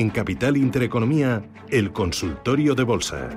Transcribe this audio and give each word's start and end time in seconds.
En 0.00 0.08
Capital 0.08 0.56
Intereconomía, 0.56 1.42
el 1.68 1.92
consultorio 1.92 2.74
de 2.74 2.84
bolsa. 2.84 3.28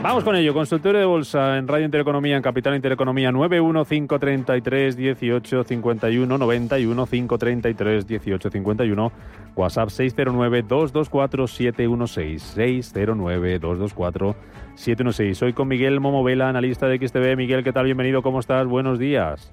Vamos 0.00 0.22
con 0.22 0.36
ello, 0.36 0.54
consultorio 0.54 1.00
de 1.00 1.06
bolsa 1.06 1.58
en 1.58 1.66
Radio 1.66 1.86
Intereconomía, 1.86 2.36
en 2.36 2.42
Capital 2.42 2.76
Intereconomía 2.76 3.32
91533 3.32 4.96
1851 4.96 6.38
91 6.38 7.06
533 7.06 8.08
1851 8.08 9.12
WhatsApp 9.56 9.88
609 9.88 10.62
224 10.62 11.48
716 11.48 12.40
609 12.40 13.58
224 13.58 14.36
716. 14.76 15.36
Soy 15.36 15.52
con 15.52 15.66
Miguel 15.66 15.98
Momovela, 15.98 16.48
analista 16.48 16.86
de 16.86 16.96
XTV. 16.96 17.36
Miguel, 17.36 17.64
¿qué 17.64 17.72
tal? 17.72 17.86
Bienvenido, 17.86 18.22
¿cómo 18.22 18.38
estás? 18.38 18.68
Buenos 18.68 19.00
días. 19.00 19.52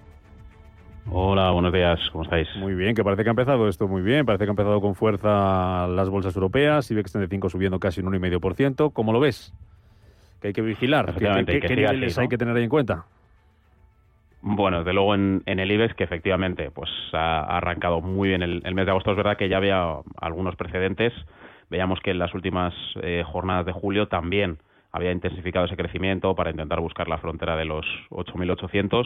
Hola, 1.11 1.51
buenos 1.51 1.71
días, 1.71 1.99
¿cómo 2.11 2.23
estáis? 2.23 2.47
Muy 2.55 2.73
bien, 2.73 2.95
que 2.95 3.03
parece 3.03 3.23
que 3.23 3.29
ha 3.29 3.31
empezado 3.31 3.67
esto 3.67 3.87
muy 3.87 4.01
bien, 4.01 4.25
parece 4.25 4.45
que 4.45 4.49
ha 4.49 4.53
empezado 4.53 4.81
con 4.81 4.95
fuerza 4.95 5.87
las 5.87 6.09
bolsas 6.09 6.35
europeas, 6.35 6.89
IBEX 6.89 7.11
35 7.11 7.49
subiendo 7.49 7.79
casi 7.79 8.01
un 8.01 8.11
1,5%, 8.11 8.91
¿cómo 8.91 9.13
lo 9.13 9.19
ves? 9.19 9.53
Que 10.41 10.47
hay 10.47 10.53
que 10.53 10.63
vigilar, 10.63 11.13
¿qué, 11.13 11.61
qué, 11.61 11.75
niveles 11.75 12.17
hay 12.17 12.27
que 12.27 12.39
tener 12.39 12.55
ahí 12.57 12.63
en 12.63 12.69
cuenta? 12.69 13.05
Bueno, 14.41 14.79
desde 14.79 14.93
luego 14.93 15.13
en, 15.13 15.43
el 15.45 15.71
IBEX 15.71 15.93
que 15.93 16.03
efectivamente 16.03 16.71
pues 16.71 16.89
ha 17.13 17.57
arrancado 17.57 18.01
muy 18.01 18.29
bien 18.29 18.41
el, 18.41 18.73
mes 18.73 18.85
de 18.85 18.91
agosto, 18.91 19.11
es 19.11 19.17
verdad 19.17 19.37
que 19.37 19.47
ya 19.47 19.57
había 19.57 19.97
algunos 20.19 20.55
precedentes, 20.55 21.13
veíamos 21.69 21.99
que 21.99 22.11
en 22.11 22.19
las 22.19 22.33
últimas 22.33 22.73
eh, 23.03 23.23
jornadas 23.25 23.67
de 23.67 23.73
julio 23.73 24.07
también 24.07 24.57
había 24.91 25.11
intensificado 25.11 25.65
ese 25.65 25.77
crecimiento 25.77 26.33
para 26.35 26.49
intentar 26.49 26.79
buscar 26.79 27.07
la 27.07 27.19
frontera 27.19 27.55
de 27.55 27.65
los 27.65 27.85
8.800 28.09 29.05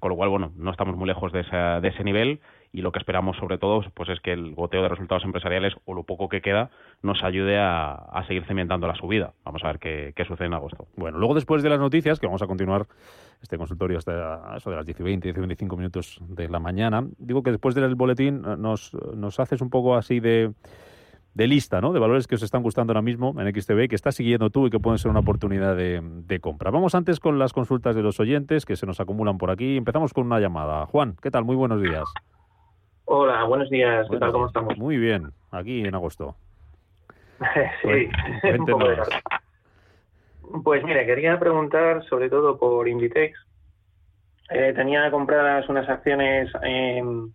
con 0.00 0.10
lo 0.10 0.16
cual, 0.16 0.28
bueno, 0.28 0.52
no 0.56 0.70
estamos 0.70 0.96
muy 0.96 1.06
lejos 1.06 1.32
de, 1.32 1.42
de 1.42 1.88
ese 1.88 2.04
nivel 2.04 2.40
y 2.72 2.82
lo 2.82 2.92
que 2.92 2.98
esperamos 2.98 3.36
sobre 3.36 3.58
todo 3.58 3.82
pues 3.94 4.08
es 4.08 4.20
que 4.20 4.32
el 4.32 4.54
goteo 4.54 4.82
de 4.82 4.88
resultados 4.88 5.24
empresariales 5.24 5.74
o 5.84 5.94
lo 5.94 6.02
poco 6.02 6.28
que 6.28 6.40
queda 6.40 6.70
nos 7.02 7.22
ayude 7.22 7.58
a, 7.58 8.22
seguir 8.26 8.44
cimentando 8.44 8.86
la 8.86 8.94
subida. 8.94 9.32
Vamos 9.44 9.64
a 9.64 9.68
ver 9.68 9.78
qué, 9.78 10.24
sucede 10.26 10.46
en 10.46 10.54
agosto. 10.54 10.86
Bueno, 10.96 11.18
luego 11.18 11.34
después 11.34 11.62
de 11.62 11.70
las 11.70 11.78
noticias, 11.78 12.20
que 12.20 12.26
vamos 12.26 12.42
a 12.42 12.46
continuar 12.46 12.86
este 13.42 13.56
consultorio 13.56 13.98
hasta 13.98 14.56
eso 14.56 14.70
de 14.70 14.76
las 14.76 14.84
10 14.84 15.00
y 15.00 15.02
20, 15.02 15.28
10 15.28 15.36
y 15.36 15.40
25 15.40 15.76
minutos 15.76 16.20
de 16.28 16.48
la 16.48 16.58
mañana, 16.58 17.04
digo 17.18 17.42
que 17.42 17.52
después 17.52 17.74
del 17.74 17.94
boletín 17.94 18.42
nos, 18.42 18.92
nos 19.14 19.40
haces 19.40 19.60
un 19.60 19.70
poco 19.70 19.96
así 19.96 20.20
de 20.20 20.52
de 21.38 21.46
lista, 21.46 21.80
¿no? 21.80 21.92
De 21.92 22.00
valores 22.00 22.26
que 22.26 22.34
os 22.34 22.42
están 22.42 22.64
gustando 22.64 22.90
ahora 22.90 23.00
mismo 23.00 23.32
en 23.40 23.54
XTB, 23.54 23.88
que 23.88 23.94
estás 23.94 24.16
siguiendo 24.16 24.50
tú 24.50 24.66
y 24.66 24.70
que 24.70 24.80
pueden 24.80 24.98
ser 24.98 25.08
una 25.08 25.20
oportunidad 25.20 25.76
de, 25.76 26.40
compra. 26.40 26.72
Vamos 26.72 26.96
antes 26.96 27.20
con 27.20 27.38
las 27.38 27.52
consultas 27.52 27.94
de 27.94 28.02
los 28.02 28.18
oyentes 28.18 28.66
que 28.66 28.74
se 28.74 28.86
nos 28.86 28.98
acumulan 28.98 29.38
por 29.38 29.52
aquí. 29.52 29.76
Empezamos 29.76 30.12
con 30.12 30.26
una 30.26 30.40
llamada. 30.40 30.84
Juan, 30.86 31.14
¿qué 31.22 31.30
tal? 31.30 31.44
Muy 31.44 31.54
buenos 31.54 31.80
días. 31.80 32.12
Hola, 33.04 33.44
buenos 33.44 33.70
días. 33.70 34.08
¿Qué 34.10 34.18
tal? 34.18 34.32
¿Cómo 34.32 34.48
estamos? 34.48 34.76
Muy 34.78 34.96
bien, 34.96 35.30
aquí 35.52 35.82
en 35.82 35.94
agosto. 35.94 36.34
sí, 37.82 38.08
Pues 40.64 40.82
mire, 40.82 41.06
quería 41.06 41.38
preguntar 41.38 42.02
sobre 42.06 42.28
todo 42.28 42.58
por 42.58 42.88
Inditex. 42.88 43.38
Eh, 44.50 44.72
tenía 44.74 45.08
compradas 45.12 45.68
unas 45.68 45.88
acciones 45.88 46.50
en 46.62 47.32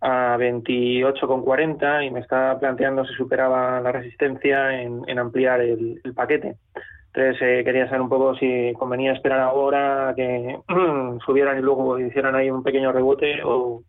a 0.00 0.36
28,40 0.38 2.06
y 2.06 2.10
me 2.10 2.20
estaba 2.20 2.58
planteando 2.58 3.04
si 3.04 3.14
superaba 3.14 3.80
la 3.80 3.92
resistencia 3.92 4.80
en, 4.80 5.18
ampliar 5.18 5.60
el, 5.60 6.00
paquete. 6.14 6.56
Entonces 7.12 7.42
eh, 7.42 7.64
quería 7.64 7.86
saber 7.86 8.02
un 8.02 8.08
poco 8.08 8.36
si 8.36 8.72
convenía 8.78 9.12
esperar 9.12 9.40
ahora 9.40 10.12
que 10.14 10.58
subieran 11.26 11.58
y 11.58 11.62
luego 11.62 11.98
hicieran 11.98 12.34
ahí 12.36 12.50
un 12.50 12.62
pequeño 12.62 12.92
rebote 12.92 13.42
o, 13.44 13.82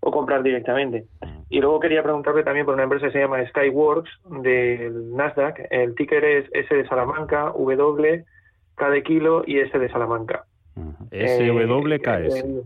comprar 0.00 0.42
directamente. 0.42 1.06
Y 1.48 1.60
luego 1.60 1.80
quería 1.80 2.02
preguntarle 2.02 2.42
también 2.42 2.66
por 2.66 2.74
una 2.74 2.82
empresa 2.82 3.06
que 3.06 3.12
se 3.12 3.20
llama 3.20 3.46
Skyworks 3.46 4.10
del 4.42 5.14
Nasdaq. 5.14 5.68
El 5.70 5.94
ticker 5.94 6.24
es 6.24 6.50
S 6.52 6.74
de 6.74 6.86
Salamanca, 6.88 7.52
W, 7.56 8.24
K 8.74 8.90
de 8.90 9.02
kilo 9.02 9.44
y 9.46 9.60
S 9.60 9.78
de 9.78 9.88
Salamanca. 9.90 10.44
SWKS. 11.12 12.34
Eh, 12.34 12.62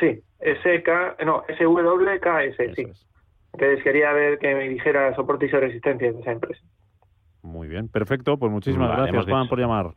sí, 0.00 0.20
SK, 0.40 1.24
no, 1.24 1.42
SWKS, 1.48 2.74
sí. 2.74 2.86
Entonces 3.52 3.84
quería 3.84 4.12
ver 4.12 4.38
que 4.38 4.54
me 4.54 4.68
dijera 4.68 5.14
soporte 5.14 5.46
y 5.46 5.48
resistencia 5.48 6.12
de 6.12 6.20
esa 6.20 6.32
empresa. 6.32 6.60
Muy 7.42 7.68
bien, 7.68 7.88
perfecto. 7.88 8.36
Pues 8.36 8.50
muchísimas 8.50 8.96
gracias, 8.96 9.26
Juan, 9.26 9.48
por 9.48 9.58
llamar. 9.58 9.92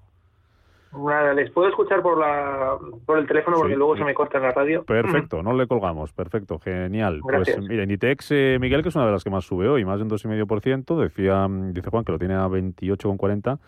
Nada, 0.94 1.34
les 1.34 1.52
puedo 1.52 1.68
escuchar 1.68 2.02
por 2.02 2.18
la 2.18 2.78
por 3.06 3.18
el 3.18 3.28
teléfono 3.28 3.58
porque 3.58 3.76
luego 3.76 3.98
se 3.98 4.04
me 4.04 4.14
corta 4.14 4.38
en 4.38 4.44
la 4.44 4.52
radio. 4.52 4.84
Perfecto, 4.84 5.42
no 5.44 5.54
le 5.54 5.68
colgamos. 5.68 6.14
Perfecto, 6.14 6.60
genial. 6.60 7.20
Pues 7.22 7.58
mira, 7.68 7.84
Inditex, 7.84 8.32
eh, 8.32 8.58
Miguel, 8.60 8.84
que 8.84 8.90
es 8.90 8.96
una 8.96 9.06
de 9.06 9.12
las 9.12 9.24
que 9.24 9.30
más 9.30 9.46
sube 9.46 9.68
hoy, 9.68 9.86
más 9.86 9.98
de 9.98 10.04
un 10.04 10.10
2,5%, 10.10 10.98
decía, 10.98 11.48
dice 11.74 11.90
Juan 11.90 12.04
que 12.04 12.12
lo 12.12 12.20
tiene 12.20 12.36
a 12.36 12.48
28,40. 12.48 13.60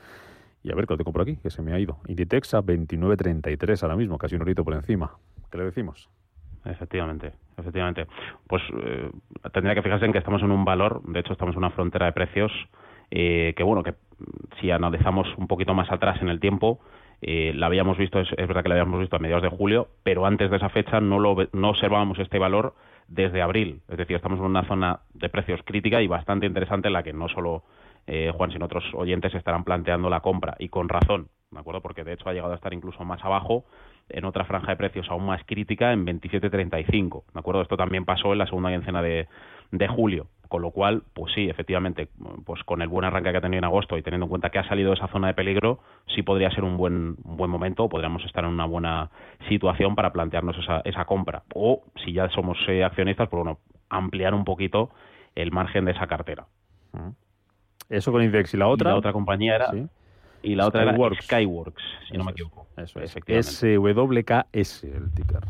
Y 0.70 0.72
a 0.72 0.76
ver, 0.76 0.86
que 0.86 0.94
lo 0.94 0.98
tengo 0.98 1.12
por 1.12 1.24
aquí, 1.24 1.38
que 1.38 1.50
se 1.50 1.64
me 1.64 1.74
ha 1.74 1.80
ido. 1.80 1.98
Inditex 2.08 2.54
a 2.54 2.62
29,33 2.62 3.82
ahora 3.82 3.96
mismo, 3.96 4.20
casi 4.20 4.36
un 4.36 4.44
horito 4.44 4.64
por 4.64 4.76
encima. 4.76 5.18
¿Qué 5.52 5.58
le 5.58 5.64
decimos? 5.66 6.10
Efectivamente, 6.64 7.32
efectivamente. 7.58 8.06
Pues 8.48 8.62
eh, 8.84 9.10
tendría 9.52 9.74
que 9.74 9.82
fijarse 9.82 10.06
en 10.06 10.12
que 10.12 10.20
estamos 10.20 10.44
en 10.44 10.52
un 10.52 10.64
valor, 10.66 11.02
de 11.04 11.22
hecho 11.22 11.34
estamos 11.34 11.56
en 11.56 11.60
una 11.60 11.72
frontera 11.72 12.06
de 12.06 12.12
precios 12.12 12.52
eh, 13.10 13.56
que 13.58 13.64
bueno, 13.64 13.82
que 13.82 13.96
si 14.62 14.70
analizamos 14.70 15.28
un 15.38 15.48
poquito 15.48 15.74
más 15.74 15.92
atrás 15.92 16.22
en 16.22 16.30
el 16.30 16.40
tiempo, 16.40 16.80
eh, 17.24 17.52
la 17.56 17.66
habíamos 17.66 17.98
visto, 17.98 18.20
es, 18.20 18.30
verdad 18.36 18.62
que 18.62 18.70
la 18.70 18.76
habíamos 18.76 19.00
visto 19.00 19.16
a 19.16 19.20
mediados 19.20 19.42
de 19.42 19.50
julio, 19.50 19.88
pero 20.04 20.28
antes 20.28 20.52
de 20.52 20.58
esa 20.58 20.70
fecha 20.70 21.02
no, 21.02 21.18
lo, 21.18 21.36
no 21.52 21.70
observábamos 21.70 22.20
este 22.20 22.38
valor 22.38 22.76
desde 23.08 23.42
abril. 23.42 23.82
Es 23.90 23.98
decir, 23.98 24.16
estamos 24.16 24.38
en 24.38 24.46
una 24.46 24.66
zona 24.66 25.00
de 25.16 25.30
precios 25.30 25.62
crítica 25.66 26.00
y 26.04 26.08
bastante 26.08 26.46
interesante 26.46 26.90
en 26.90 26.94
la 26.94 27.02
que 27.02 27.14
no 27.14 27.28
solo 27.28 27.64
eh, 28.08 28.32
Juan, 28.36 28.52
sino 28.52 28.66
otros 28.66 28.84
oyentes 28.94 29.34
estarán 29.34 29.64
planteando 29.64 30.10
la 30.10 30.22
compra 30.22 30.56
y 30.60 30.70
con 30.70 30.90
razón, 30.90 31.30
¿de 31.52 31.60
acuerdo? 31.60 31.82
Porque 31.82 32.04
de 32.04 32.14
hecho 32.14 32.30
ha 32.30 32.34
llegado 32.34 32.54
a 32.54 32.56
estar 32.56 32.74
incluso 32.74 33.04
más 33.06 33.24
abajo 33.24 33.66
en 34.10 34.26
otra 34.26 34.46
franja 34.46 34.72
de 34.72 34.78
precios 34.78 35.10
aún 35.10 35.26
más 35.26 35.42
crítica 35.46 35.94
en 35.94 36.06
27.35. 36.06 37.24
¿De 37.34 37.40
acuerdo? 37.40 37.62
Esto 37.62 37.78
también 37.78 38.06
pasó 38.06 38.34
en 38.34 38.40
la 38.40 38.46
segunda 38.46 38.72
quincena 38.72 39.02
de, 39.02 39.28
julio. 39.88 40.28
Con 40.48 40.64
lo 40.64 40.72
cual, 40.72 41.04
pues 41.14 41.32
sí, 41.36 41.48
efectivamente, 41.48 42.08
pues 42.44 42.64
con 42.64 42.82
el 42.82 42.88
buen 42.88 43.06
arranque 43.06 43.32
que 43.32 43.38
ha 43.38 43.42
tenido 43.42 43.60
en 43.60 43.66
agosto 43.66 44.00
y 44.00 44.02
teniendo 44.02 44.26
en 44.26 44.30
cuenta 44.30 44.50
que 44.50 44.58
ha 44.58 44.68
salido 44.68 44.90
de 44.90 44.96
esa 44.96 45.08
zona 45.10 45.28
de 45.28 45.36
peligro, 45.36 45.80
sí 46.08 46.24
podría 46.24 46.50
ser 46.50 46.64
un 46.64 46.76
buen, 46.76 47.18
buen 47.20 47.52
momento, 47.52 47.88
podríamos 47.88 48.26
estar 48.26 48.44
en 48.44 48.50
una 48.50 48.66
buena 48.66 49.12
situación 49.48 49.94
para 49.94 50.12
plantearnos 50.12 50.58
esa, 50.58 50.82
esa 50.86 51.06
compra. 51.06 51.44
O 51.54 51.84
si 52.04 52.14
ya 52.14 52.30
somos 52.30 52.58
eh, 52.68 52.84
accionistas, 52.84 53.30
pues 53.30 53.44
bueno, 53.44 53.60
ampliar 53.90 54.34
un 54.34 54.44
poquito 54.44 54.90
el 55.36 55.52
margen 55.52 55.86
de 55.86 55.92
esa 55.92 56.08
cartera. 56.08 56.48
Eso 57.90 58.12
con 58.12 58.24
Index 58.24 58.54
y 58.54 58.58
la 58.58 58.68
otra. 58.68 58.92
la 58.92 58.98
otra 58.98 59.12
compañía 59.12 59.56
era 59.56 59.72
y 60.42 60.56
la 60.56 60.68
otra 60.68 60.84
era 60.84 60.96
Skyworks, 61.22 61.84
si 62.10 62.18
no 62.18 62.24
me 62.24 62.32
equivoco. 62.32 62.68
Eso 62.78 63.00
es. 63.02 63.12
SWKS, 63.12 64.84
el 64.84 65.12
ticker. 65.14 65.42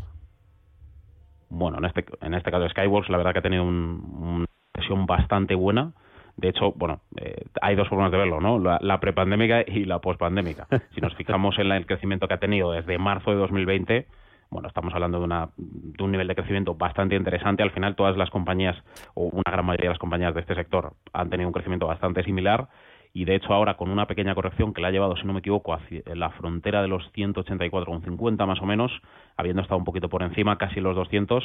Bueno, 1.48 1.78
en 1.78 1.84
este, 1.84 2.04
en 2.20 2.34
este 2.34 2.50
caso 2.50 2.68
Skyworks, 2.68 3.08
la 3.08 3.16
verdad 3.16 3.32
que 3.32 3.38
ha 3.40 3.42
tenido 3.42 3.64
una 3.64 4.46
sesión 4.74 5.06
bastante 5.06 5.54
buena. 5.54 5.92
De 6.36 6.48
hecho, 6.48 6.72
bueno, 6.72 7.00
eh, 7.16 7.44
hay 7.60 7.76
dos 7.76 7.88
formas 7.88 8.10
de 8.10 8.18
verlo, 8.18 8.40
¿no? 8.40 8.58
La, 8.58 9.00
prepandémica 9.00 9.62
y 9.66 9.84
la 9.84 9.98
pospandémica. 9.98 10.66
Si 10.94 11.00
nos 11.00 11.14
fijamos 11.14 11.58
en 11.58 11.70
el 11.70 11.86
crecimiento 11.86 12.28
que 12.28 12.34
ha 12.34 12.40
tenido 12.40 12.72
desde 12.72 12.98
marzo 12.98 13.30
de 13.30 13.36
2020, 13.36 14.06
bueno, 14.50 14.68
estamos 14.68 14.92
hablando 14.94 15.18
de, 15.18 15.24
una, 15.24 15.50
de 15.56 16.02
un 16.02 16.10
nivel 16.10 16.26
de 16.26 16.34
crecimiento 16.34 16.74
bastante 16.74 17.14
interesante. 17.14 17.62
Al 17.62 17.70
final, 17.70 17.94
todas 17.94 18.16
las 18.16 18.30
compañías, 18.30 18.76
o 19.14 19.24
una 19.26 19.50
gran 19.50 19.64
mayoría 19.64 19.88
de 19.88 19.94
las 19.94 19.98
compañías 19.98 20.34
de 20.34 20.40
este 20.40 20.54
sector, 20.54 20.94
han 21.12 21.30
tenido 21.30 21.48
un 21.48 21.52
crecimiento 21.52 21.86
bastante 21.86 22.24
similar 22.24 22.68
y 23.12 23.24
de 23.24 23.34
hecho 23.34 23.52
ahora 23.52 23.76
con 23.76 23.90
una 23.90 24.06
pequeña 24.06 24.34
corrección 24.34 24.72
que 24.72 24.80
la 24.80 24.88
ha 24.88 24.90
llevado, 24.90 25.16
si 25.16 25.26
no 25.26 25.32
me 25.32 25.40
equivoco, 25.40 25.74
hacia 25.74 26.02
la 26.14 26.30
frontera 26.30 26.82
de 26.82 26.88
los 26.88 27.02
184,50 27.12 28.46
más 28.46 28.60
o 28.60 28.66
menos, 28.66 28.92
habiendo 29.36 29.62
estado 29.62 29.78
un 29.78 29.84
poquito 29.84 30.08
por 30.08 30.22
encima, 30.22 30.58
casi 30.58 30.80
los 30.80 30.94
200, 30.94 31.44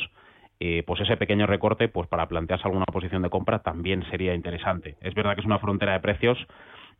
eh, 0.59 0.83
pues 0.85 1.01
ese 1.01 1.17
pequeño 1.17 1.47
recorte, 1.47 1.89
pues 1.89 2.07
para 2.07 2.27
plantearse 2.27 2.67
alguna 2.67 2.85
posición 2.85 3.21
de 3.21 3.29
compra 3.29 3.59
también 3.59 4.03
sería 4.09 4.35
interesante. 4.35 4.95
Es 5.01 5.13
verdad 5.15 5.35
que 5.35 5.41
es 5.41 5.47
una 5.47 5.59
frontera 5.59 5.93
de 5.93 5.99
precios, 5.99 6.37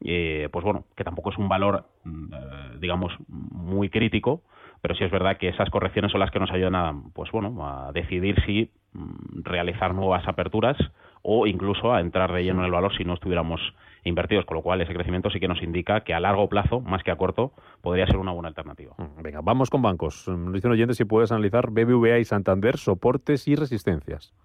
eh, 0.04 0.50
pues 0.52 0.66
bueno, 0.66 0.86
que 0.96 1.04
tampoco 1.04 1.32
es 1.32 1.38
un 1.38 1.48
valor, 1.48 1.86
mm, 2.04 2.34
eh, 2.34 2.78
digamos, 2.80 3.14
muy 3.28 3.90
crítico, 3.90 4.42
pero 4.86 4.94
sí 4.94 5.04
es 5.04 5.10
verdad 5.10 5.38
que 5.38 5.48
esas 5.48 5.68
correcciones 5.72 6.12
son 6.12 6.20
las 6.20 6.30
que 6.30 6.40
nos 6.40 6.52
ayudan 6.52 6.76
a, 6.76 6.94
pues 7.12 7.32
bueno, 7.32 7.68
a 7.68 7.92
decidir 7.92 8.36
si 8.46 8.70
mm, 8.94 9.42
realizar 9.42 9.96
nuevas 9.96 10.28
aperturas 10.28 10.78
o 11.24 11.48
incluso 11.48 11.92
a 11.92 12.02
entrar 12.02 12.32
de 12.32 12.44
lleno 12.44 12.60
en 12.60 12.66
el 12.66 12.72
valor 12.72 12.96
si 12.96 13.04
no 13.04 13.16
estuviéramos 13.16 13.60
invertidos, 14.04 14.46
con 14.46 14.58
lo 14.58 14.62
cual 14.62 14.82
ese 14.82 14.94
crecimiento 14.94 15.32
sí 15.32 15.40
que 15.40 15.48
nos 15.48 15.64
indica 15.64 16.02
que 16.02 16.14
a 16.14 16.20
largo 16.20 16.48
plazo, 16.50 16.82
más 16.82 17.02
que 17.02 17.10
a 17.10 17.16
corto, 17.16 17.52
podría 17.82 18.06
ser 18.06 18.18
una 18.18 18.32
buena 18.32 18.50
alternativa. 18.50 18.94
Mm, 19.00 19.24
venga, 19.24 19.40
vamos 19.42 19.72
con 19.72 19.82
bancos. 19.82 20.28
Nos 20.28 20.54
dice 20.54 20.68
un 20.68 20.74
oyente 20.74 20.94
si 20.94 21.04
puedes 21.04 21.32
analizar 21.32 21.72
BBVA 21.72 22.20
y 22.20 22.26
Santander, 22.26 22.78
soportes 22.78 23.48
y 23.48 23.56
resistencias. 23.56 24.36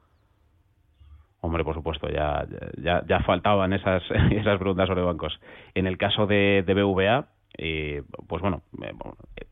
Hombre, 1.43 1.65
por 1.65 1.75
supuesto, 1.75 2.09
ya, 2.09 2.47
ya, 2.79 3.05
ya 3.07 3.21
faltaban 3.25 3.75
esas, 3.75 4.03
esas 4.31 4.59
preguntas 4.59 4.89
sobre 4.89 5.03
bancos. 5.03 5.39
En 5.75 5.87
el 5.87 5.99
caso 5.99 6.27
de, 6.27 6.65
de 6.67 6.73
BVA, 6.73 7.29
eh, 7.59 8.03
pues 8.29 8.43
bueno, 8.43 8.63
eh, 8.83 8.93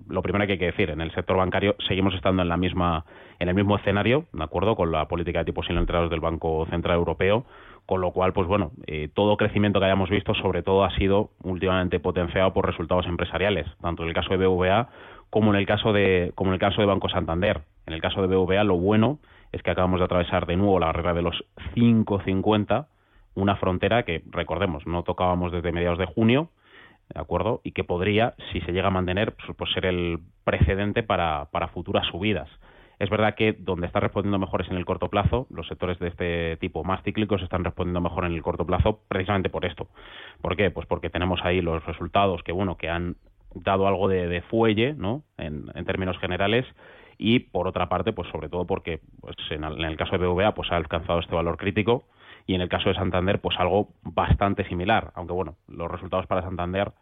lo 0.09 0.23
primero 0.23 0.47
que 0.47 0.53
hay 0.53 0.59
que 0.59 0.67
decir, 0.67 0.91
en 0.91 1.01
el 1.01 1.13
sector 1.13 1.37
bancario 1.37 1.77
seguimos 1.87 2.15
estando 2.15 2.43
en 2.43 2.49
la 2.49 2.57
misma, 2.57 3.05
en 3.39 3.49
el 3.49 3.55
mismo 3.55 3.77
escenario, 3.77 4.27
de 4.33 4.45
acuerdo, 4.45 4.77
con 4.77 4.91
la 4.91 5.07
política 5.09 5.41
de 5.41 5.47
tipos 5.47 5.69
entrados 5.69 6.11
del 6.11 6.21
Banco 6.21 6.67
Central 6.71 6.97
Europeo, 6.97 7.45
con 7.87 8.01
lo 8.01 8.13
cual, 8.13 8.33
pues 8.33 8.47
bueno, 8.47 8.73
eh, 8.87 9.09
todo 9.15 9.37
crecimiento 9.37 9.81
que 9.81 9.87
hayamos 9.87 10.11
visto, 10.11 10.35
sobre 10.35 10.63
todo, 10.63 10.85
ha 10.85 10.95
sido 10.97 11.31
últimamente 11.43 12.01
potenciado 12.01 12.53
por 12.53 12.67
resultados 12.67 13.07
empresariales, 13.07 13.67
tanto 13.81 14.03
en 14.03 14.09
el 14.09 14.15
caso 14.15 14.37
de 14.37 14.47
BVA 14.47 14.89
como 15.31 15.53
en 15.53 15.59
el 15.59 15.67
caso 15.67 15.93
de, 15.93 16.33
como 16.35 16.51
en 16.51 16.55
el 16.55 16.61
caso 16.61 16.81
de 16.81 16.87
Banco 16.87 17.09
Santander. 17.09 17.63
En 17.87 17.95
el 17.95 18.01
caso 18.01 18.21
de 18.21 18.35
BVA, 18.35 18.65
lo 18.65 18.77
bueno 18.77 19.19
es 19.53 19.63
que 19.63 19.71
acabamos 19.71 20.01
de 20.01 20.05
atravesar 20.05 20.47
de 20.47 20.57
nuevo 20.57 20.79
la 20.79 20.87
barrera 20.87 21.15
de 21.15 21.23
los 21.23 21.45
5,50, 21.75 22.87
una 23.35 23.57
frontera 23.57 24.03
que, 24.03 24.23
recordemos, 24.31 24.87
no 24.87 25.03
tocábamos 25.03 25.53
desde 25.53 25.73
mediados 25.73 25.99
de 25.99 26.07
junio, 26.07 26.51
¿de 27.15 27.21
acuerdo? 27.21 27.61
Y 27.65 27.73
que 27.73 27.85
podría, 27.85 28.35
si 28.53 28.61
se 28.63 28.73
llega 28.73 28.89
a 28.89 28.93
mantener, 28.93 29.35
pues, 29.35 29.57
pues 29.57 29.73
ser 29.73 29.87
el 29.87 30.19
precedente 30.45 31.03
para, 31.03 31.47
para 31.51 31.69
futuras 31.69 32.07
subidas. 32.09 32.49
Es 32.99 33.11
verdad 33.11 33.35
que 33.37 33.53
donde 33.53 33.87
está 33.87 34.01
respondiendo 34.01 34.39
mejor 34.39 34.63
es 34.63 34.71
en 34.71 34.77
el 34.77 34.85
corto 34.85 35.09
plazo. 35.09 35.47
Los 35.51 35.69
sectores 35.69 35.99
de 36.01 36.09
este 36.09 36.57
tipo 36.57 36.83
más 36.83 37.03
cíclicos 37.05 37.43
están 37.43 37.63
respondiendo 37.65 38.01
mejor 38.01 38.25
en 38.25 38.33
el 38.33 38.43
corto 38.43 38.67
plazo 38.67 39.01
precisamente 39.09 39.51
por 39.51 39.65
esto. 39.65 39.89
¿Por 40.41 40.57
qué? 40.57 40.71
Pues 40.71 40.87
porque 40.87 41.09
tenemos 41.09 41.41
ahí 41.45 41.61
los 41.61 41.85
resultados 41.87 42.43
que, 42.43 42.51
bueno, 42.51 42.77
que 42.77 42.89
han 42.89 43.17
dado 43.55 43.87
algo 43.87 44.09
de, 44.09 44.43
fuelle, 44.43 44.95
¿no? 44.95 45.23
En, 45.37 45.67
en, 45.75 45.85
términos 45.85 46.19
generales 46.19 46.67
y 47.19 47.41
por 47.41 47.67
otra 47.67 47.89
parte, 47.89 48.13
pues 48.13 48.29
sobre 48.31 48.49
todo 48.49 48.67
porque 48.67 49.01
pues, 49.21 49.37
en, 49.51 49.65
el 49.65 49.97
caso 49.97 50.19
de 50.19 50.27
BVA 50.27 50.55
pues 50.55 50.71
ha 50.73 50.77
alcanzado 50.77 51.21
este 51.21 51.35
valor 51.35 51.57
crítico 51.57 52.05
y 52.49 52.55
en 52.55 52.63
el 52.63 52.69
caso 52.69 52.89
de 52.89 52.97
Santander 52.97 53.41
pues 53.41 53.57
algo 53.61 53.91
bastante 54.03 54.67
similar, 54.69 55.13
aunque 55.15 55.35
bueno, 55.35 55.57
los 55.69 55.89
resultados 55.89 56.27
para 56.27 56.43
Santander 56.43 56.93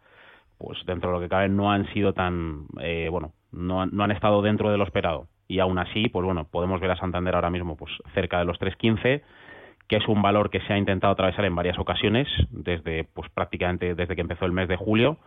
pues 0.59 0.77
dentro 0.85 1.09
de 1.09 1.15
lo 1.15 1.21
que 1.21 1.29
cabe 1.29 1.49
no 1.49 1.71
han 1.71 1.91
sido 1.93 2.13
tan 2.13 2.65
eh, 2.81 3.07
bueno, 3.09 3.31
no, 3.51 3.85
no 3.87 4.03
han 4.03 4.11
estado 4.11 4.43
dentro 4.43 4.69
de 4.69 4.77
lo 4.77 4.83
esperado. 4.83 5.27
Y 5.47 5.59
aún 5.59 5.79
así, 5.79 6.09
pues 6.09 6.25
bueno, 6.25 6.43
podemos 6.43 6.81
ver 6.81 6.91
a 6.91 6.97
Santander 6.97 7.33
ahora 7.33 7.49
mismo 7.49 7.77
pues 7.77 7.91
cerca 8.13 8.39
de 8.39 8.45
los 8.45 8.59
3.15 8.59 9.23
que 9.87 9.95
es 9.95 10.07
un 10.09 10.21
valor 10.21 10.49
que 10.49 10.59
se 10.61 10.73
ha 10.73 10.77
intentado 10.77 11.13
atravesar 11.13 11.45
en 11.45 11.55
varias 11.55 11.79
ocasiones 11.79 12.27
desde 12.49 13.05
pues 13.05 13.29
prácticamente 13.29 13.95
desde 13.95 14.15
que 14.15 14.21
empezó 14.21 14.45
el 14.45 14.51
mes 14.51 14.67
de 14.67 14.75
julio. 14.75 15.17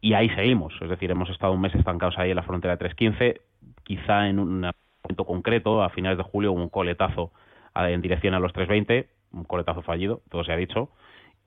Y 0.00 0.14
ahí 0.14 0.30
seguimos, 0.30 0.72
es 0.80 0.88
decir, 0.88 1.10
hemos 1.10 1.28
estado 1.30 1.52
un 1.52 1.60
mes 1.60 1.74
estancados 1.74 2.16
ahí 2.18 2.30
en 2.30 2.36
la 2.36 2.44
frontera 2.44 2.76
de 2.76 2.88
3.15, 2.88 3.40
quizá 3.82 4.28
en 4.28 4.38
un 4.38 4.60
momento 4.60 5.24
concreto, 5.26 5.82
a 5.82 5.90
finales 5.90 6.16
de 6.16 6.22
julio, 6.22 6.52
un 6.52 6.68
coletazo 6.68 7.32
en 7.74 8.00
dirección 8.00 8.34
a 8.34 8.38
los 8.38 8.52
3.20, 8.52 9.08
un 9.32 9.44
coletazo 9.44 9.82
fallido, 9.82 10.22
todo 10.30 10.44
se 10.44 10.52
ha 10.52 10.56
dicho, 10.56 10.90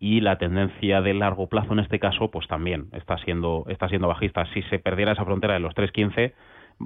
y 0.01 0.22
la 0.22 0.39
tendencia 0.39 1.01
de 1.01 1.13
largo 1.13 1.48
plazo 1.48 1.74
en 1.74 1.80
este 1.80 2.00
caso, 2.00 2.31
pues 2.31 2.48
también 2.48 2.88
está 2.92 3.19
siendo, 3.19 3.66
está 3.68 3.88
siendo 3.88 4.07
bajista. 4.07 4.45
Si 4.51 4.63
se 4.63 4.80
perdiera 4.80 5.12
esa 5.12 5.25
frontera 5.25 5.54
de 5.54 5.60
los 5.60 5.75
3.15, 5.75 6.33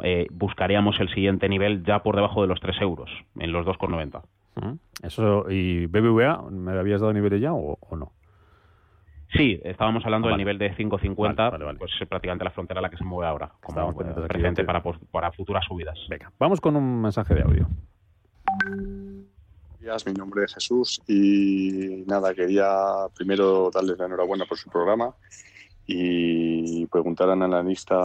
eh, 0.04 0.28
buscaríamos 0.32 1.00
el 1.00 1.08
siguiente 1.10 1.48
nivel 1.48 1.84
ya 1.86 2.04
por 2.04 2.18
debajo 2.18 2.42
de 2.42 2.50
los 2.50 2.60
3 2.60 2.82
euros, 2.82 3.10
en 3.40 3.54
los 3.54 3.66
2,90. 3.66 4.22
Eso, 5.02 5.50
¿Y 5.50 5.86
BBVA 5.86 6.50
me 6.50 6.72
habías 6.74 7.02
dado 7.02 7.14
niveles 7.14 7.42
ya 7.42 7.54
o, 7.54 7.78
no? 7.96 8.12
Sí, 9.34 9.62
estábamos 9.64 10.06
hablando 10.06 10.28
del 10.28 10.38
nivel 10.38 10.58
de 10.58 10.76
5.50, 10.76 11.78
pues 11.78 11.92
es 12.00 12.08
prácticamente 12.08 12.44
la 12.44 12.52
frontera 12.52 12.80
a 12.80 12.82
la 12.82 12.90
que 12.90 12.98
se 12.98 13.04
mueve 13.04 13.30
ahora, 13.30 13.52
como 13.62 13.96
presente 14.28 14.64
para, 14.64 14.84
para 15.12 15.32
futuras 15.32 15.66
subidas. 15.66 15.98
Venga, 16.10 16.32
vamos 16.38 16.60
con 16.60 16.76
un 16.76 17.02
mensaje 17.02 17.34
de 17.34 17.42
audio. 17.44 17.68
Mi 20.06 20.14
nombre 20.14 20.46
es 20.46 20.54
Jesús 20.56 21.00
y 21.08 22.04
nada, 22.08 22.34
quería 22.34 23.08
primero 23.14 23.70
darles 23.72 24.00
la 24.00 24.08
enhorabuena 24.08 24.46
por 24.46 24.58
su 24.58 24.68
programa 24.68 25.16
y 25.86 26.88
preguntar 26.88 27.30
al 27.30 27.44
analista 27.44 27.96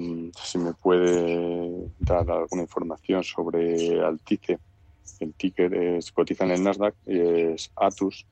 mm, 0.00 0.32
si 0.34 0.58
me 0.58 0.74
puede 0.74 1.92
dar 2.00 2.28
alguna 2.28 2.62
información 2.62 3.22
sobre 3.22 4.04
Altice. 4.04 4.58
El 5.20 5.32
ticket 5.34 5.72
es, 5.72 6.10
cotiza 6.10 6.44
en 6.44 6.50
el 6.50 6.64
Nasdaq 6.64 6.96
es 7.06 7.70
Atus, 7.76 8.26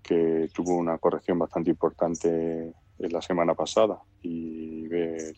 que 0.00 0.48
tuvo 0.54 0.76
una 0.76 0.98
corrección 0.98 1.40
bastante 1.40 1.70
importante 1.70 2.72
en 2.98 3.12
la 3.12 3.20
semana 3.20 3.54
pasada 3.54 3.98
y 4.22 4.86
ver 4.86 5.36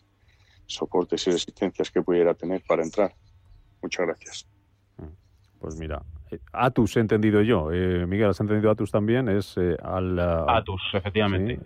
soportes 0.67 1.25
y 1.25 1.31
resistencias 1.31 1.89
que 1.89 2.03
pudiera 2.03 2.35
tener 2.35 2.63
para 2.67 2.83
entrar. 2.83 3.15
Muchas 3.81 4.05
gracias. 4.05 4.47
Pues 5.59 5.75
mira, 5.77 6.03
Atus 6.51 6.97
he 6.97 6.99
entendido 6.99 7.41
yo. 7.41 7.71
Eh, 7.71 8.05
Miguel, 8.07 8.29
¿has 8.29 8.39
entendido 8.39 8.71
Atus 8.71 8.91
también? 8.91 9.29
Es 9.29 9.57
eh, 9.57 9.77
al... 9.83 10.19
Atus, 10.19 10.81
efectivamente. 10.93 11.59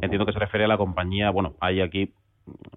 Entiendo 0.00 0.26
que 0.26 0.32
se 0.32 0.38
refiere 0.38 0.64
a 0.64 0.68
la 0.68 0.76
compañía, 0.76 1.30
bueno, 1.30 1.54
hay 1.60 1.80
aquí 1.80 2.12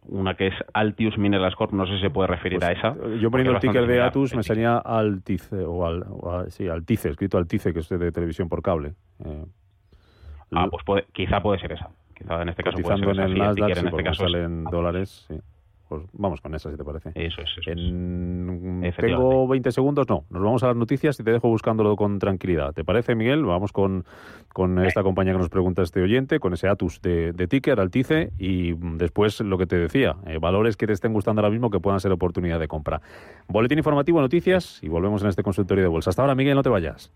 una 0.07 0.35
que 0.35 0.47
es 0.47 0.53
Altius 0.73 1.17
Minerals 1.17 1.55
Corp, 1.55 1.73
no 1.73 1.87
sé 1.87 1.95
si 1.95 2.01
se 2.01 2.09
puede 2.09 2.27
referir 2.27 2.59
pues, 2.59 2.69
a 2.69 2.71
esa. 2.71 2.95
Yo 3.19 3.31
poniendo 3.31 3.53
el 3.53 3.59
ticker 3.59 3.87
de 3.87 4.01
Atus 4.01 4.35
me 4.35 4.43
salía 4.43 4.77
Altice, 4.77 5.63
o, 5.63 5.85
al, 5.85 6.05
sí, 6.49 6.67
Altice, 6.67 7.09
escrito 7.09 7.37
Altice, 7.37 7.73
que 7.73 7.79
es 7.79 7.89
de 7.89 8.11
televisión 8.11 8.47
por 8.47 8.61
cable. 8.61 8.93
ah, 10.51 10.67
pues 10.69 10.83
puede, 10.85 11.05
quizá 11.13 11.41
puede 11.41 11.59
ser 11.59 11.71
esa. 11.71 11.89
Quizá 12.15 12.41
en 12.41 12.49
este 12.49 12.63
caso 12.63 12.77
puede 12.77 12.97
ser 12.97 13.09
en 13.09 13.19
el 13.19 13.37
Nasdaq, 13.37 13.77
en 13.77 13.87
este 13.87 14.03
caso 14.03 14.23
salen 14.23 14.63
dólares, 14.65 15.25
sí. 15.27 15.35
Pues 15.87 16.01
vamos 16.13 16.41
con 16.41 16.55
esa, 16.55 16.71
si 16.71 16.77
te 16.77 16.83
parece. 16.83 17.11
Eso 17.13 17.41
es. 17.41 18.95
Tengo 18.97 19.47
20 19.47 19.71
segundos, 19.71 20.07
no. 20.09 20.25
Nos 20.31 20.41
vamos 20.41 20.63
a 20.63 20.67
las 20.67 20.75
noticias 20.75 21.19
y 21.19 21.23
te 21.23 21.31
dejo 21.31 21.47
buscándolo 21.47 21.95
con 21.95 22.17
tranquilidad. 22.17 22.73
¿Te 22.73 22.83
parece, 22.83 23.13
Miguel? 23.13 23.45
Vamos 23.45 23.71
con, 23.71 24.03
con 24.51 24.83
esta 24.83 25.03
compañía 25.03 25.33
que 25.33 25.39
nos 25.39 25.49
pregunta 25.49 25.83
este 25.83 26.01
oyente, 26.01 26.39
con 26.39 26.53
ese 26.53 26.67
Atus 26.67 27.01
de, 27.01 27.33
de 27.33 27.47
ticker, 27.47 27.79
Altice, 27.79 28.31
y 28.39 28.73
después 28.97 29.41
lo 29.41 29.59
que 29.59 29.67
te 29.67 29.77
decía, 29.77 30.15
eh, 30.25 30.39
valores 30.39 30.75
que 30.75 30.87
te 30.87 30.93
estén 30.93 31.13
gustando 31.13 31.41
ahora 31.41 31.51
mismo 31.51 31.69
que 31.69 31.79
puedan 31.79 31.99
ser 31.99 32.11
oportunidad 32.11 32.59
de 32.59 32.67
compra. 32.67 33.01
Boletín 33.47 33.77
informativo, 33.77 34.19
noticias, 34.21 34.81
y 34.81 34.89
volvemos 34.89 35.21
en 35.21 35.29
este 35.29 35.43
consultorio 35.43 35.83
de 35.83 35.89
bolsa. 35.89 36.09
Hasta 36.09 36.23
ahora, 36.23 36.33
Miguel, 36.33 36.55
no 36.55 36.63
te 36.63 36.69
vayas. 36.69 37.11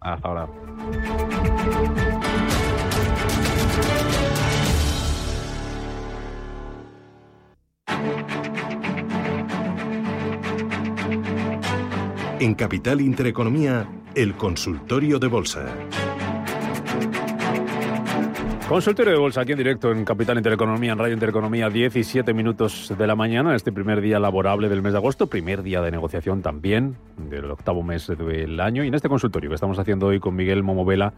Hasta 0.00 0.28
ahora. 0.28 0.48
En 12.42 12.54
Capital 12.56 13.00
Intereconomía, 13.00 13.88
el 14.16 14.34
consultorio 14.34 15.20
de 15.20 15.28
bolsa. 15.28 15.64
Consultorio 18.68 19.12
de 19.12 19.18
bolsa 19.20 19.42
aquí 19.42 19.52
en 19.52 19.58
directo 19.58 19.92
en 19.92 20.04
Capital 20.04 20.38
Intereconomía, 20.38 20.90
en 20.90 20.98
Radio 20.98 21.14
Intereconomía, 21.14 21.70
17 21.70 22.34
minutos 22.34 22.92
de 22.98 23.06
la 23.06 23.14
mañana, 23.14 23.54
este 23.54 23.70
primer 23.70 24.00
día 24.00 24.18
laborable 24.18 24.68
del 24.68 24.82
mes 24.82 24.90
de 24.90 24.98
agosto, 24.98 25.28
primer 25.28 25.62
día 25.62 25.82
de 25.82 25.92
negociación 25.92 26.42
también 26.42 26.96
del 27.16 27.48
octavo 27.48 27.84
mes 27.84 28.08
del 28.08 28.58
año 28.58 28.82
y 28.82 28.88
en 28.88 28.94
este 28.94 29.08
consultorio 29.08 29.48
que 29.48 29.54
estamos 29.54 29.78
haciendo 29.78 30.08
hoy 30.08 30.18
con 30.18 30.34
Miguel 30.34 30.64
Momovela, 30.64 31.14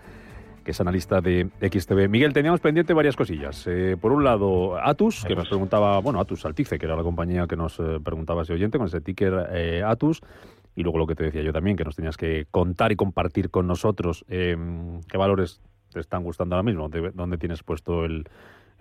que 0.62 0.72
es 0.72 0.80
analista 0.82 1.22
de 1.22 1.48
XTV. 1.60 2.06
Miguel, 2.08 2.34
teníamos 2.34 2.60
pendiente 2.60 2.92
varias 2.92 3.16
cosillas. 3.16 3.66
Eh, 3.66 3.96
por 3.98 4.12
un 4.12 4.24
lado, 4.24 4.76
Atus, 4.78 5.24
que 5.24 5.34
nos 5.34 5.48
preguntaba, 5.48 6.00
bueno, 6.00 6.20
Atus 6.20 6.44
Altice, 6.44 6.78
que 6.78 6.86
era 6.86 6.96
la 6.96 7.02
compañía 7.02 7.46
que 7.46 7.56
nos 7.56 7.78
eh, 7.78 7.98
preguntaba 8.02 8.42
ese 8.42 8.54
oyente 8.54 8.76
con 8.76 8.88
ese 8.88 9.00
ticker 9.00 9.48
eh, 9.52 9.82
Atus. 9.86 10.20
Y 10.76 10.82
luego 10.82 10.98
lo 10.98 11.06
que 11.06 11.14
te 11.14 11.24
decía 11.24 11.42
yo 11.42 11.52
también, 11.52 11.76
que 11.76 11.84
nos 11.84 11.96
tenías 11.96 12.16
que 12.16 12.46
contar 12.50 12.92
y 12.92 12.96
compartir 12.96 13.50
con 13.50 13.66
nosotros 13.66 14.24
em, 14.28 15.00
qué 15.02 15.16
valores 15.16 15.60
te 15.92 16.00
están 16.00 16.24
gustando 16.24 16.56
ahora 16.56 16.64
mismo, 16.64 16.88
dónde 16.88 17.38
tienes 17.38 17.62
puesto 17.62 18.04
el, 18.04 18.26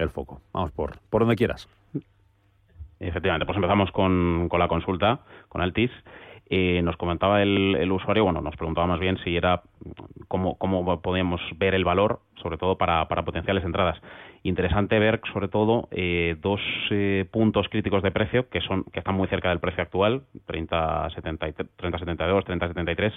foco. 0.09 0.41
Vamos 0.51 0.71
por, 0.71 0.97
por 1.09 1.21
donde 1.21 1.35
quieras. 1.35 1.69
Efectivamente, 2.99 3.45
pues 3.45 3.55
empezamos 3.55 3.91
con, 3.91 4.47
con 4.49 4.59
la 4.59 4.67
consulta, 4.67 5.19
con 5.49 5.61
Altis. 5.61 5.91
Eh, 6.49 6.81
nos 6.83 6.97
comentaba 6.97 7.41
el, 7.41 7.91
usuario, 7.91 8.25
bueno, 8.25 8.41
nos 8.41 8.55
preguntaba 8.55 8.85
más 8.85 8.99
bien 8.99 9.17
si 9.23 9.35
era 9.35 9.63
cómo, 10.27 10.57
cómo 10.57 11.01
podíamos 11.01 11.41
ver 11.57 11.73
el 11.73 11.85
valor, 11.85 12.19
sobre 12.41 12.57
todo 12.57 12.77
para, 12.77 13.07
potenciales 13.07 13.63
entradas. 13.63 13.99
Interesante 14.43 14.99
ver, 14.99 15.21
sobre 15.31 15.47
todo, 15.47 15.87
eh, 15.91 16.35
dos 16.41 16.59
eh, 16.91 17.25
puntos 17.31 17.69
críticos 17.69 18.03
de 18.03 18.11
precio 18.11 18.49
que 18.49 18.59
son 18.59 18.83
que 18.91 18.99
están 18.99 19.15
muy 19.15 19.27
cerca 19.29 19.49
del 19.49 19.59
precio 19.59 19.83
actual, 19.83 20.23
30.72, 20.47 21.65
30.73. 21.77 23.13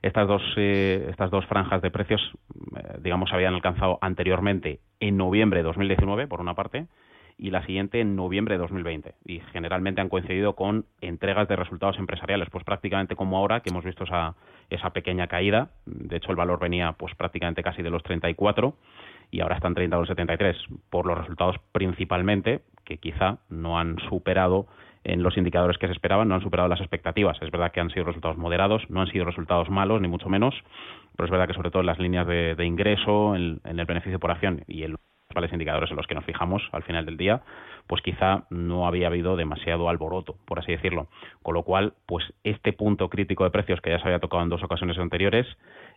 Estas 0.00 0.26
dos, 0.26 0.42
estas 0.56 1.30
dos 1.30 1.44
franjas 1.46 1.82
de 1.82 1.90
precios, 1.90 2.22
digamos, 3.00 3.32
habían 3.32 3.54
alcanzado 3.54 3.98
anteriormente 4.00 4.80
en 4.98 5.18
noviembre 5.18 5.60
de 5.60 5.64
2019, 5.64 6.26
por 6.26 6.40
una 6.40 6.54
parte, 6.54 6.86
y 7.42 7.50
la 7.50 7.66
siguiente 7.66 8.00
en 8.00 8.14
noviembre 8.14 8.54
de 8.54 8.60
2020. 8.60 9.14
Y 9.24 9.40
generalmente 9.52 10.00
han 10.00 10.08
coincidido 10.08 10.54
con 10.54 10.86
entregas 11.00 11.48
de 11.48 11.56
resultados 11.56 11.98
empresariales, 11.98 12.48
pues 12.50 12.62
prácticamente 12.62 13.16
como 13.16 13.36
ahora 13.36 13.60
que 13.60 13.70
hemos 13.70 13.84
visto 13.84 14.04
esa, 14.04 14.36
esa 14.70 14.90
pequeña 14.90 15.26
caída. 15.26 15.70
De 15.84 16.18
hecho, 16.18 16.30
el 16.30 16.36
valor 16.36 16.60
venía 16.60 16.92
pues 16.92 17.16
prácticamente 17.16 17.64
casi 17.64 17.82
de 17.82 17.90
los 17.90 18.04
34 18.04 18.76
y 19.32 19.40
ahora 19.40 19.56
están 19.56 19.74
30,73 19.74 20.54
por 20.88 21.04
los 21.04 21.18
resultados 21.18 21.56
principalmente 21.72 22.60
que 22.84 22.98
quizá 22.98 23.38
no 23.48 23.76
han 23.76 23.98
superado 24.08 24.68
en 25.02 25.24
los 25.24 25.36
indicadores 25.36 25.78
que 25.78 25.88
se 25.88 25.94
esperaban, 25.94 26.28
no 26.28 26.36
han 26.36 26.42
superado 26.42 26.68
las 26.68 26.78
expectativas. 26.78 27.42
Es 27.42 27.50
verdad 27.50 27.72
que 27.72 27.80
han 27.80 27.90
sido 27.90 28.04
resultados 28.04 28.38
moderados, 28.38 28.88
no 28.88 29.00
han 29.00 29.08
sido 29.08 29.24
resultados 29.24 29.68
malos, 29.68 30.00
ni 30.00 30.06
mucho 30.06 30.28
menos, 30.28 30.54
pero 31.16 31.24
es 31.24 31.30
verdad 31.32 31.48
que 31.48 31.54
sobre 31.54 31.72
todo 31.72 31.80
en 31.80 31.86
las 31.86 31.98
líneas 31.98 32.24
de, 32.24 32.64
ingreso, 32.64 33.34
en, 33.34 33.60
el 33.64 33.84
beneficio 33.84 34.20
por 34.20 34.30
acción 34.30 34.62
y 34.68 34.84
en 34.84 34.92
los 34.92 35.00
indicadores 35.52 35.90
en 35.90 35.96
los 35.96 36.06
que 36.06 36.14
nos 36.14 36.24
fijamos 36.24 36.62
al 36.72 36.82
final 36.82 37.06
del 37.06 37.16
día, 37.16 37.42
pues 37.86 38.02
quizá 38.02 38.44
no 38.50 38.86
había 38.86 39.08
habido 39.08 39.36
demasiado 39.36 39.88
alboroto, 39.88 40.36
por 40.44 40.58
así 40.58 40.72
decirlo. 40.72 41.08
Con 41.42 41.54
lo 41.54 41.62
cual, 41.62 41.94
pues 42.06 42.32
este 42.44 42.72
punto 42.72 43.08
crítico 43.08 43.44
de 43.44 43.50
precios 43.50 43.80
que 43.80 43.90
ya 43.90 43.98
se 43.98 44.04
había 44.04 44.18
tocado 44.18 44.42
en 44.42 44.48
dos 44.48 44.62
ocasiones 44.62 44.98
anteriores, 44.98 45.46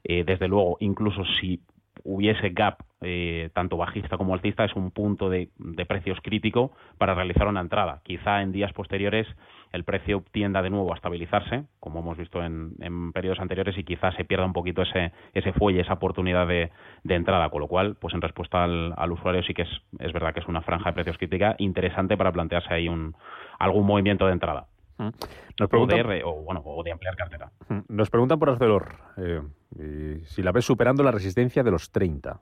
eh, 0.04 0.24
desde 0.26 0.48
luego, 0.48 0.78
incluso 0.80 1.26
si 1.40 1.60
hubiese 2.06 2.52
gap 2.52 2.78
eh, 3.02 3.50
tanto 3.54 3.78
bajista 3.78 4.18
como 4.18 4.34
alcista 4.34 4.64
es 4.64 4.76
un 4.76 4.92
punto 4.92 5.30
de, 5.30 5.50
precios 5.88 6.20
crítico 6.24 6.72
para 6.98 7.16
realizar 7.16 7.48
una 7.48 7.60
entrada. 7.60 8.02
Quizá 8.04 8.42
en 8.42 8.52
días 8.52 8.72
posteriores 8.74 9.28
el 9.74 9.84
precio 9.84 10.24
tienda 10.32 10.62
de 10.62 10.70
nuevo 10.70 10.94
a 10.94 10.96
estabilizarse, 10.96 11.66
como 11.80 12.00
hemos 12.00 12.18
visto 12.18 12.42
en, 12.44 13.12
periodos 13.12 13.40
anteriores, 13.40 13.78
y 13.78 13.84
quizá 13.84 14.12
se 14.14 14.24
pierda 14.24 14.46
un 14.46 14.54
poquito 14.54 14.84
ese, 14.84 15.12
ese 15.34 15.52
fuelle, 15.54 15.82
esa 15.82 15.94
oportunidad 15.94 16.48
de, 16.48 16.72
entrada. 17.04 17.50
Con 17.50 17.62
lo 17.62 17.68
cual, 17.68 17.96
pues 18.00 18.14
en 18.14 18.22
respuesta 18.22 18.64
al, 18.64 19.12
usuario 19.12 19.44
sí 19.44 19.54
que 19.54 19.64
es, 19.64 19.82
es 20.00 20.14
verdad 20.14 20.34
que 20.34 20.40
es 20.40 20.48
una 20.48 20.62
franja 20.62 20.92
de 20.92 20.94
precios 20.94 21.18
crítica 21.18 21.56
interesante 21.58 22.16
para 22.16 22.32
plantearse 22.32 22.74
ahí 22.74 22.88
un, 22.88 23.16
algún 23.60 23.86
movimiento 23.86 24.28
de 24.28 24.34
entrada. 24.34 24.68
Nos 24.98 25.70
preguntan, 25.70 26.00
o, 26.24 26.42
bueno, 26.44 26.62
o 26.64 26.84
de 26.84 26.92
ampliar 26.92 27.16
cartera. 27.16 27.52
Nos 27.88 28.10
preguntan 28.10 28.40
por 28.40 28.50
Arcelor 28.50 28.96
eh, 29.18 30.22
si 30.26 30.42
la 30.42 30.52
ves 30.52 30.66
superando 30.66 31.04
la 31.04 31.12
resistencia 31.12 31.64
de 31.64 31.72
los 31.72 31.92
30. 31.92 32.42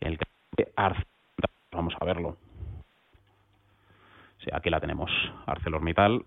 El 0.00 0.18
vamos 1.70 1.94
a 1.98 2.04
verlo. 2.04 2.36
Sí, 4.38 4.50
aquí 4.52 4.70
la 4.70 4.80
tenemos, 4.80 5.10
ArcelorMittal, 5.46 6.24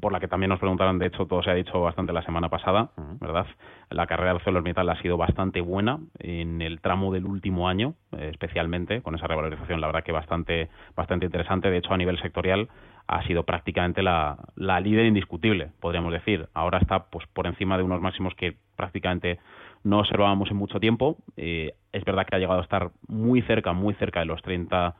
por 0.00 0.12
la 0.12 0.20
que 0.20 0.28
también 0.28 0.50
nos 0.50 0.58
preguntaron, 0.58 0.98
de 0.98 1.06
hecho 1.06 1.26
todo 1.26 1.42
se 1.42 1.50
ha 1.50 1.54
dicho 1.54 1.80
bastante 1.80 2.12
la 2.12 2.22
semana 2.22 2.48
pasada, 2.48 2.90
¿verdad? 3.20 3.46
La 3.90 4.06
carrera 4.06 4.32
de 4.32 4.36
ArcelorMittal 4.36 4.88
ha 4.88 5.00
sido 5.02 5.16
bastante 5.16 5.60
buena 5.60 5.98
en 6.18 6.62
el 6.62 6.80
tramo 6.80 7.12
del 7.12 7.26
último 7.26 7.68
año, 7.68 7.94
eh, 8.16 8.28
especialmente 8.30 9.02
con 9.02 9.14
esa 9.14 9.26
revalorización, 9.26 9.80
la 9.80 9.86
verdad 9.88 10.04
que 10.04 10.12
bastante 10.12 10.68
bastante 10.96 11.26
interesante, 11.26 11.70
de 11.70 11.78
hecho 11.78 11.92
a 11.92 11.96
nivel 11.96 12.20
sectorial 12.20 12.68
ha 13.06 13.24
sido 13.26 13.42
prácticamente 13.42 14.02
la, 14.02 14.36
la 14.54 14.78
líder 14.78 15.06
indiscutible, 15.06 15.72
podríamos 15.80 16.12
decir. 16.12 16.48
Ahora 16.54 16.78
está 16.78 17.06
pues 17.10 17.26
por 17.32 17.48
encima 17.48 17.76
de 17.76 17.82
unos 17.82 18.00
máximos 18.00 18.34
que 18.36 18.56
prácticamente 18.76 19.40
no 19.82 20.00
observábamos 20.00 20.50
en 20.50 20.56
mucho 20.56 20.78
tiempo. 20.80 21.16
Eh, 21.36 21.74
es 21.92 22.04
verdad 22.04 22.26
que 22.26 22.36
ha 22.36 22.38
llegado 22.38 22.60
a 22.60 22.62
estar 22.62 22.90
muy 23.08 23.42
cerca, 23.42 23.72
muy 23.72 23.94
cerca 23.94 24.20
de 24.20 24.26
los 24.26 24.40
30, 24.42 24.94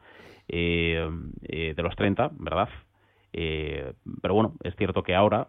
eh, 0.48 1.08
eh, 1.42 1.74
de 1.76 1.82
los 1.82 1.94
30, 1.96 2.30
¿verdad? 2.32 2.68
Pero 3.32 4.34
bueno, 4.34 4.54
es 4.62 4.74
cierto 4.76 5.02
que 5.02 5.14
ahora, 5.14 5.48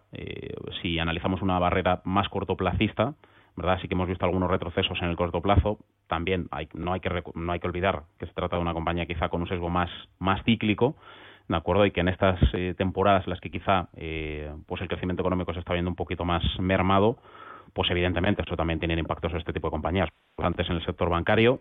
si 0.80 0.98
analizamos 0.98 1.42
una 1.42 1.58
barrera 1.58 2.00
más 2.04 2.28
cortoplacista, 2.28 3.14
¿verdad? 3.56 3.78
Sí 3.82 3.88
que 3.88 3.94
hemos 3.94 4.08
visto 4.08 4.24
algunos 4.24 4.50
retrocesos 4.50 5.00
en 5.02 5.08
el 5.08 5.16
corto 5.16 5.42
plazo. 5.42 5.78
También 6.06 6.48
hay, 6.50 6.68
no, 6.72 6.94
hay 6.94 7.00
que, 7.00 7.22
no 7.34 7.52
hay 7.52 7.60
que 7.60 7.66
olvidar 7.66 8.04
que 8.18 8.26
se 8.26 8.32
trata 8.32 8.56
de 8.56 8.62
una 8.62 8.72
compañía 8.72 9.06
quizá 9.06 9.28
con 9.28 9.42
un 9.42 9.48
sesgo 9.48 9.68
más, 9.68 9.90
más 10.18 10.42
cíclico, 10.44 10.96
¿de 11.48 11.56
acuerdo? 11.56 11.84
Y 11.84 11.90
que 11.90 12.00
en 12.00 12.08
estas 12.08 12.38
temporadas 12.76 13.24
en 13.26 13.30
las 13.30 13.40
que 13.40 13.50
quizá 13.50 13.88
pues 14.66 14.80
el 14.80 14.88
crecimiento 14.88 15.22
económico 15.22 15.52
se 15.52 15.60
está 15.60 15.74
viendo 15.74 15.90
un 15.90 15.96
poquito 15.96 16.24
más 16.24 16.42
mermado, 16.60 17.18
pues 17.74 17.90
evidentemente 17.90 18.42
eso 18.42 18.56
también 18.56 18.78
tiene 18.78 18.98
impactos 18.98 19.32
en 19.32 19.38
este 19.38 19.52
tipo 19.52 19.68
de 19.68 19.72
compañías. 19.72 20.08
Antes 20.38 20.68
en 20.70 20.76
el 20.76 20.84
sector 20.86 21.10
bancario 21.10 21.60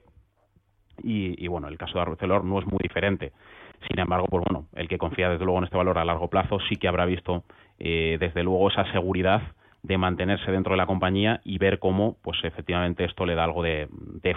y, 1.04 1.48
bueno, 1.48 1.68
el 1.68 1.78
caso 1.78 1.94
de 1.94 2.02
Arcelor 2.02 2.44
no 2.44 2.60
es 2.60 2.66
muy 2.66 2.80
diferente. 2.82 3.32
Sin 3.88 4.00
embargo, 4.00 4.28
pues 4.30 4.44
bueno, 4.48 4.68
el 4.74 4.88
que 4.88 4.98
confía 4.98 5.30
desde 5.30 5.46
luego 5.46 5.60
en 5.60 5.66
este 5.66 5.78
valor 5.78 5.98
a 5.98 6.06
largo 6.06 6.30
plazo 6.30 6.60
sí 6.70 6.76
que 6.76 6.88
habrá 6.88 7.06
visto 7.06 7.44
eh, 7.80 8.18
desde 8.20 8.44
luego 8.44 8.70
esa 8.70 8.90
seguridad 8.92 9.42
de 9.84 9.98
mantenerse 9.98 10.52
dentro 10.52 10.74
de 10.74 10.78
la 10.78 10.86
compañía 10.86 11.42
y 11.44 11.58
ver 11.58 11.80
cómo, 11.80 12.18
pues 12.22 12.38
efectivamente 12.44 13.04
esto 13.04 13.26
le 13.26 13.34
da 13.34 13.44
algo 13.44 13.64
de, 13.64 13.90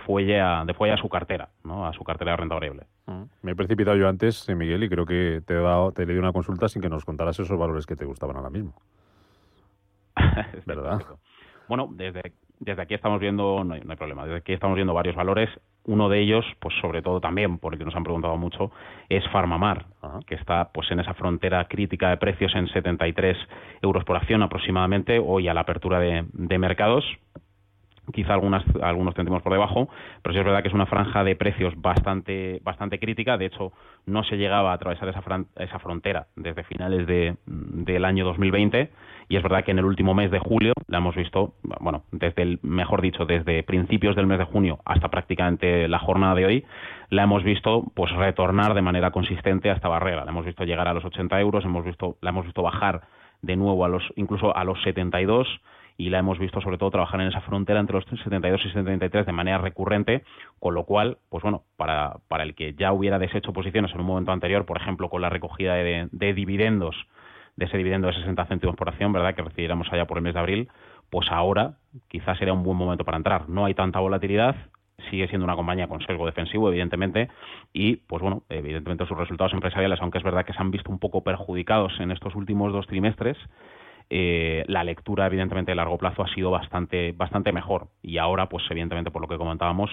fuelle 0.07 0.41
a, 0.41 0.65
de 0.65 0.73
fuelle 0.73 0.95
a 0.95 0.97
su 0.97 1.09
cartera, 1.11 1.51
¿no? 1.65 1.87
A 1.87 1.93
su 1.93 2.03
cartera 2.03 2.31
de 2.31 2.37
renta 2.39 2.55
variable. 2.55 2.87
Mm. 3.07 3.23
Me 3.43 3.53
he 3.53 3.55
precipitado 3.55 3.97
yo 3.97 4.09
antes, 4.09 4.49
eh, 4.49 4.55
Miguel, 4.55 4.85
y 4.85 4.89
creo 4.89 5.05
que 5.05 5.43
te 5.47 5.55
he 5.55 5.61
dado, 5.61 5.93
te 5.93 6.07
le 6.07 6.15
di 6.15 6.19
una 6.19 6.33
consulta 6.33 6.69
sin 6.69 6.81
que 6.81 6.89
nos 6.89 7.05
contaras 7.05 7.39
esos 7.39 7.59
valores 7.59 7.85
que 7.85 7.97
te 7.97 8.07
gustaban 8.07 8.37
ahora 8.37 8.51
mismo. 8.51 8.73
¿Verdad? 10.67 11.03
Bueno, 11.69 11.89
desde, 11.93 12.33
desde 12.61 12.83
aquí 12.83 12.95
estamos 12.95 13.21
viendo, 13.21 13.63
no 13.65 13.75
hay, 13.75 13.81
problema, 13.97 14.25
desde 14.25 14.39
aquí 14.39 14.53
estamos 14.53 14.77
viendo 14.77 14.95
varios 14.95 15.17
valores. 15.17 15.51
Uno 15.87 16.09
de 16.09 16.21
ellos, 16.21 16.45
pues 16.61 16.75
sobre 16.81 17.03
todo 17.03 17.21
también, 17.21 17.59
por 17.59 17.75
el 17.75 17.79
que 17.79 17.85
nos 17.85 17.95
han 17.95 18.05
preguntado 18.05 18.37
mucho, 18.37 18.71
es 19.09 19.23
Farmamar, 19.31 19.85
que 20.27 20.35
está 20.35 20.71
pues 20.73 20.91
en 20.91 21.01
esa 21.01 21.13
frontera 21.15 21.67
crítica 21.69 22.09
de 22.09 22.17
precios 22.17 22.55
en 22.55 22.69
73 22.69 23.37
euros 23.83 24.05
por 24.05 24.17
acción 24.17 24.43
aproximadamente, 24.43 25.19
hoy 25.19 25.49
a 25.49 25.55
la 25.55 25.61
apertura 25.61 26.01
de, 26.01 26.25
de 26.33 26.59
mercados 26.59 27.05
quizá 28.13 28.35
algunas, 28.35 28.65
algunos 28.83 29.15
tendremos 29.15 29.43
por 29.43 29.53
debajo, 29.53 29.89
pero 30.23 30.33
sí 30.33 30.39
es 30.39 30.45
verdad 30.45 30.63
que 30.63 30.69
es 30.69 30.75
una 30.75 30.87
franja 30.87 31.25
de 31.25 31.37
precios 31.37 31.75
bastante, 31.77 32.61
bastante 32.63 32.99
crítica. 32.99 33.39
De 33.39 33.47
hecho, 33.47 33.73
no 34.07 34.25
se 34.25 34.37
llegaba 34.37 34.73
a 34.73 34.75
atravesar 34.75 35.09
esa, 35.09 35.23
esa 35.57 35.79
frontera 35.79 36.27
desde 36.37 36.65
finales 36.65 37.07
de, 37.07 37.37
del 37.47 38.05
año 38.05 38.25
2020 38.25 38.91
y 39.29 39.37
es 39.37 39.43
verdad 39.43 39.65
que 39.65 39.71
en 39.71 39.79
el 39.79 39.85
último 39.85 40.15
mes 40.15 40.31
de 40.31 40.39
julio 40.39 40.73
la 40.89 40.99
hemos 40.99 41.15
visto, 41.15 41.55
bueno, 41.81 42.03
desde 42.13 42.43
el, 42.43 42.59
mejor 42.63 43.01
dicho, 43.01 43.25
desde 43.25 43.63
principios 43.63 44.17
del 44.17 44.27
mes 44.27 44.39
de 44.39 44.45
junio 44.45 44.79
hasta 44.85 45.09
prácticamente 45.09 45.89
la 45.89 45.99
jornada 45.99 46.35
de 46.35 46.47
hoy, 46.47 46.65
la 47.11 47.23
hemos 47.23 47.43
visto 47.43 47.85
pues 47.95 48.13
retornar 48.13 48.75
de 48.75 48.83
manera 48.83 49.11
consistente 49.11 49.71
a 49.71 49.75
esta 49.75 49.89
barrera. 49.89 50.25
La 50.25 50.31
hemos 50.31 50.45
visto 50.45 50.65
llegar 50.65 50.89
a 50.89 50.95
los 50.95 51.05
80 51.05 51.41
euros, 51.41 51.65
hemos 51.65 51.85
visto, 51.85 52.17
la 52.21 52.31
hemos 52.31 52.45
visto 52.45 52.63
bajar 52.63 53.03
de 53.43 53.57
nuevo 53.57 53.85
a 53.85 53.89
los, 53.89 54.03
incluso 54.17 54.57
a 54.57 54.65
los 54.65 54.81
72 54.83 55.47
y 55.97 56.11
la 56.11 56.19
hemos 56.19 56.39
visto 56.39 56.61
sobre 56.61 56.79
todo 56.79 56.91
trabajar 56.91 57.21
en 57.21 57.29
esa 57.29 57.41
frontera 57.43 57.81
entre 57.81 57.97
los 57.97 58.05
72 58.05 58.61
y 58.65 58.69
73 58.71 59.27
de 59.27 59.33
manera 59.33 59.59
recurrente, 59.59 60.25
con 60.59 60.75
lo 60.75 60.85
cual, 60.85 61.19
pues 61.29 61.43
bueno, 61.43 61.63
para, 61.77 62.17
para 62.29 62.43
el 62.43 62.55
que 62.55 62.75
ya 62.75 62.93
hubiera 62.93 63.19
deshecho 63.19 63.53
posiciones 63.53 63.93
en 63.95 64.01
un 64.01 64.07
momento 64.07 64.33
anterior, 64.33 64.67
por 64.67 64.77
ejemplo, 64.77 65.09
con 65.09 65.23
la 65.23 65.31
recogida 65.31 65.75
de, 65.75 66.09
de 66.11 66.35
dividendos 66.35 66.97
de 67.57 67.67
ese 67.67 67.77
dividendo 67.77 68.09
de 68.09 68.15
60 68.15 68.47
céntimos 68.47 68.77
por 68.77 68.89
acción, 68.89 69.13
¿verdad?, 69.13 69.35
que 69.35 69.43
recibiremos 69.43 69.93
allá 69.93 70.07
por 70.07 70.19
el 70.19 70.25
mes 70.25 70.35
de 70.35 70.41
abril, 70.41 70.69
pues 71.11 71.31
ahora 71.31 71.75
quizás 72.09 72.37
sería 72.39 72.53
un 72.53 72.65
buen 72.65 72.77
momento 72.77 73.05
para 73.05 73.17
entrar. 73.17 73.49
No 73.49 73.65
hay 73.65 73.75
tanta 73.75 74.01
volatilidad, 74.01 74.57
sigue 75.11 75.29
siendo 75.29 75.45
una 75.45 75.55
compañía 75.55 75.87
con 75.87 76.01
sesgo 76.01 76.27
defensivo, 76.27 76.69
evidentemente, 76.69 77.29
y 77.73 77.97
pues 77.97 78.23
bueno, 78.23 78.43
evidentemente 78.49 79.07
sus 79.07 79.17
resultados 79.17 79.53
empresariales, 79.53 80.01
aunque 80.01 80.19
es 80.19 80.25
verdad 80.25 80.45
que 80.45 80.53
se 80.53 80.61
han 80.61 80.71
visto 80.71 80.91
un 80.91 80.99
poco 80.99 81.23
perjudicados 81.23 81.99
en 82.01 82.11
estos 82.11 82.35
últimos 82.35 82.73
dos 82.73 82.87
trimestres, 82.87 83.37
eh, 84.11 84.65
la 84.69 84.85
lectura 84.85 85.27
evidentemente 85.27 85.73
de 85.73 85.77
largo 85.77 85.99
plazo 85.99 86.23
ha 86.23 86.35
sido 86.35 86.51
bastante 86.51 87.13
bastante 87.13 87.53
mejor 87.53 87.89
y 88.03 88.19
ahora 88.19 88.49
pues 88.49 88.65
evidentemente 88.71 89.11
por 89.11 89.23
lo 89.23 89.29
que 89.29 89.39
comentábamos 89.39 89.91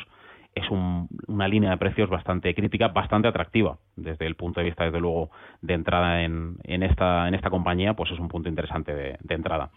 es 0.53 0.65
una 0.69 1.47
línea 1.47 1.69
de 1.69 1.77
precios 1.77 2.09
bastante 2.09 2.53
crítica, 2.53 2.89
bastante 2.89 3.27
atractiva 3.27 3.77
desde 3.95 4.25
el 4.25 4.35
punto 4.35 4.59
de 4.59 4.65
vista, 4.65 4.83
desde 4.83 4.99
luego, 4.99 5.31
de 5.61 5.73
entrada 5.73 6.23
en, 6.23 6.57
en 6.63 6.83
esta, 6.83 7.27
en 7.27 7.35
esta 7.35 7.49
compañía, 7.49 7.93
pues 7.93 8.11
es 8.11 8.19
un 8.19 8.27
punto 8.27 8.49
interesante 8.49 8.93
de, 8.93 9.17
entrada. 9.29 9.71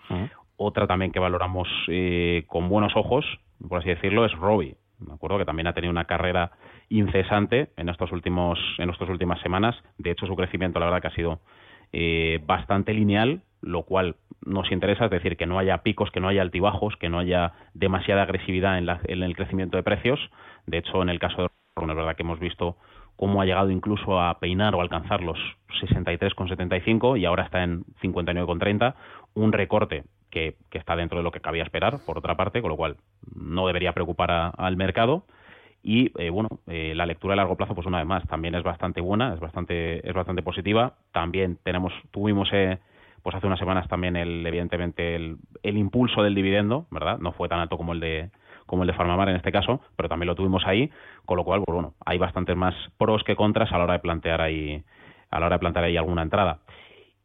Otra 0.56 0.86
también 0.86 1.12
que 1.12 1.20
valoramos 1.20 1.68
eh, 1.88 2.44
con 2.48 2.68
buenos 2.68 2.96
ojos, 2.96 3.24
por 3.68 3.78
así 3.78 3.88
decirlo, 3.88 4.24
es 4.24 4.32
Robbie. 4.32 4.76
Me 4.98 5.14
acuerdo 5.14 5.38
que 5.38 5.44
también 5.44 5.66
ha 5.66 5.74
tenido 5.74 5.90
una 5.90 6.06
carrera 6.06 6.52
incesante 6.88 7.70
en 7.76 7.88
estos 7.88 8.10
últimos, 8.12 8.58
en 8.78 8.90
estas 8.90 9.08
últimas 9.08 9.40
semanas. 9.42 9.76
De 9.98 10.10
hecho, 10.10 10.26
su 10.26 10.34
crecimiento, 10.34 10.78
la 10.78 10.86
verdad, 10.86 11.02
que 11.02 11.08
ha 11.08 11.14
sido 11.14 11.40
eh, 11.92 12.40
bastante 12.46 12.92
lineal, 12.94 13.42
lo 13.64 13.82
cual 13.82 14.16
nos 14.44 14.70
interesa, 14.70 15.06
es 15.06 15.10
decir, 15.10 15.36
que 15.36 15.46
no 15.46 15.58
haya 15.58 15.78
picos, 15.78 16.10
que 16.10 16.20
no 16.20 16.28
haya 16.28 16.42
altibajos, 16.42 16.96
que 16.96 17.08
no 17.08 17.18
haya 17.18 17.52
demasiada 17.72 18.22
agresividad 18.22 18.78
en, 18.78 18.88
en 18.88 19.22
el 19.22 19.36
crecimiento 19.36 19.76
de 19.76 19.82
precios, 19.82 20.20
de 20.66 20.78
hecho, 20.78 21.02
en 21.02 21.08
el 21.08 21.18
caso 21.18 21.42
de 21.42 21.48
Ron, 21.76 21.90
es 21.90 21.96
verdad 21.96 22.16
que 22.16 22.22
hemos 22.22 22.40
visto 22.40 22.76
cómo 23.16 23.40
ha 23.40 23.44
llegado 23.44 23.70
incluso 23.70 24.20
a 24.20 24.38
peinar 24.38 24.74
o 24.74 24.80
alcanzar 24.80 25.22
los 25.22 25.38
63,75 25.80 27.18
y 27.18 27.24
ahora 27.24 27.44
está 27.44 27.62
en 27.62 27.84
59,30, 28.02 28.94
un 29.34 29.52
recorte 29.52 30.04
que, 30.30 30.56
está 30.72 30.96
dentro 30.96 31.18
de 31.18 31.24
lo 31.24 31.30
que 31.30 31.40
cabía 31.40 31.62
esperar, 31.62 32.00
por 32.04 32.18
otra 32.18 32.36
parte, 32.36 32.60
con 32.60 32.70
lo 32.70 32.76
cual 32.76 32.96
no 33.34 33.66
debería 33.66 33.92
preocupar 33.92 34.52
al 34.56 34.76
mercado. 34.76 35.24
Y 35.82 36.10
eh, 36.18 36.30
bueno, 36.30 36.48
eh, 36.66 36.94
la 36.96 37.06
lectura 37.06 37.34
a 37.34 37.36
largo 37.36 37.56
plazo, 37.56 37.74
pues 37.74 37.86
una 37.86 37.98
vez 37.98 38.06
más, 38.06 38.26
también 38.26 38.54
es 38.54 38.62
bastante 38.62 39.00
buena, 39.00 39.34
es 39.34 39.40
bastante, 39.40 40.06
es 40.06 40.14
bastante 40.14 40.42
positiva. 40.42 40.94
También 41.12 41.58
tenemos, 41.62 41.92
tuvimos 42.10 42.48
eh, 42.52 42.78
pues 43.24 43.34
hace 43.34 43.46
unas 43.46 43.58
semanas 43.58 43.88
también 43.88 44.14
el, 44.14 44.46
evidentemente 44.46 45.16
el, 45.16 45.38
el 45.62 45.78
impulso 45.78 46.22
del 46.22 46.34
dividendo, 46.34 46.86
¿verdad? 46.90 47.18
No 47.18 47.32
fue 47.32 47.48
tan 47.48 47.58
alto 47.58 47.76
como 47.76 47.94
el 47.94 48.00
de 48.00 48.30
como 48.66 48.82
el 48.82 48.86
de 48.86 48.94
Farmamar 48.94 49.28
en 49.28 49.36
este 49.36 49.50
caso, 49.50 49.80
pero 49.96 50.08
también 50.08 50.28
lo 50.28 50.34
tuvimos 50.34 50.66
ahí, 50.66 50.90
con 51.26 51.36
lo 51.36 51.44
cual, 51.44 51.62
pues 51.66 51.74
bueno, 51.74 51.94
hay 52.06 52.16
bastantes 52.16 52.56
más 52.56 52.74
pros 52.96 53.22
que 53.24 53.36
contras 53.36 53.72
a 53.72 53.78
la 53.78 53.84
hora 53.84 53.92
de 53.94 53.98
plantear 53.98 54.40
ahí, 54.40 54.82
a 55.30 55.40
la 55.40 55.46
hora 55.46 55.56
de 55.56 55.60
plantear 55.60 55.84
ahí 55.86 55.96
alguna 55.96 56.22
entrada 56.22 56.60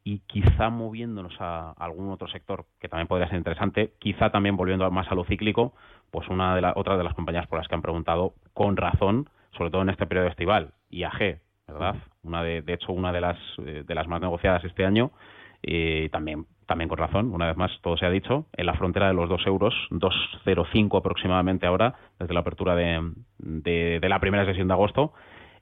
y 0.03 0.19
quizá 0.25 0.69
moviéndonos 0.69 1.35
a 1.39 1.71
algún 1.77 2.09
otro 2.09 2.27
sector 2.29 2.65
que 2.79 2.87
también 2.87 3.07
podría 3.07 3.27
ser 3.27 3.37
interesante, 3.37 3.93
quizá 3.99 4.31
también 4.31 4.57
volviendo 4.57 4.89
más 4.89 5.11
a 5.11 5.15
lo 5.15 5.23
cíclico, 5.25 5.73
pues 6.09 6.27
una 6.29 6.55
de 6.55 6.61
las 6.61 6.73
otras 6.75 6.97
de 6.97 7.03
las 7.03 7.13
compañías 7.13 7.45
por 7.47 7.59
las 7.59 7.67
que 7.67 7.75
han 7.75 7.81
preguntado 7.81 8.33
con 8.53 8.75
razón, 8.75 9.29
sobre 9.57 9.69
todo 9.69 9.81
en 9.81 9.89
este 9.89 10.07
periodo 10.07 10.27
estival, 10.27 10.71
IAG, 10.89 11.41
¿verdad? 11.67 11.95
Una 12.23 12.43
de, 12.43 12.61
de 12.61 12.73
hecho 12.73 12.91
una 12.91 13.11
de 13.11 13.21
las 13.21 13.37
eh, 13.59 13.83
de 13.85 13.95
las 13.95 14.07
más 14.07 14.21
negociadas 14.21 14.63
este 14.63 14.85
año 14.85 15.11
y 15.61 16.09
también 16.09 16.45
también 16.65 16.87
con 16.87 16.99
razón, 16.99 17.33
una 17.33 17.47
vez 17.47 17.57
más 17.57 17.71
todo 17.81 17.97
se 17.97 18.05
ha 18.05 18.11
dicho, 18.11 18.45
en 18.53 18.67
la 18.67 18.75
frontera 18.75 19.07
de 19.07 19.15
los 19.15 19.27
2 19.27 19.47
euros, 19.47 19.73
2,05 19.89 20.99
aproximadamente 20.99 21.65
ahora, 21.65 21.95
desde 22.19 22.35
la 22.35 22.41
apertura 22.41 22.75
de, 22.75 23.11
de, 23.39 23.99
de 23.99 24.09
la 24.09 24.19
primera 24.19 24.45
sesión 24.45 24.67
de 24.67 24.75
agosto, 24.75 25.13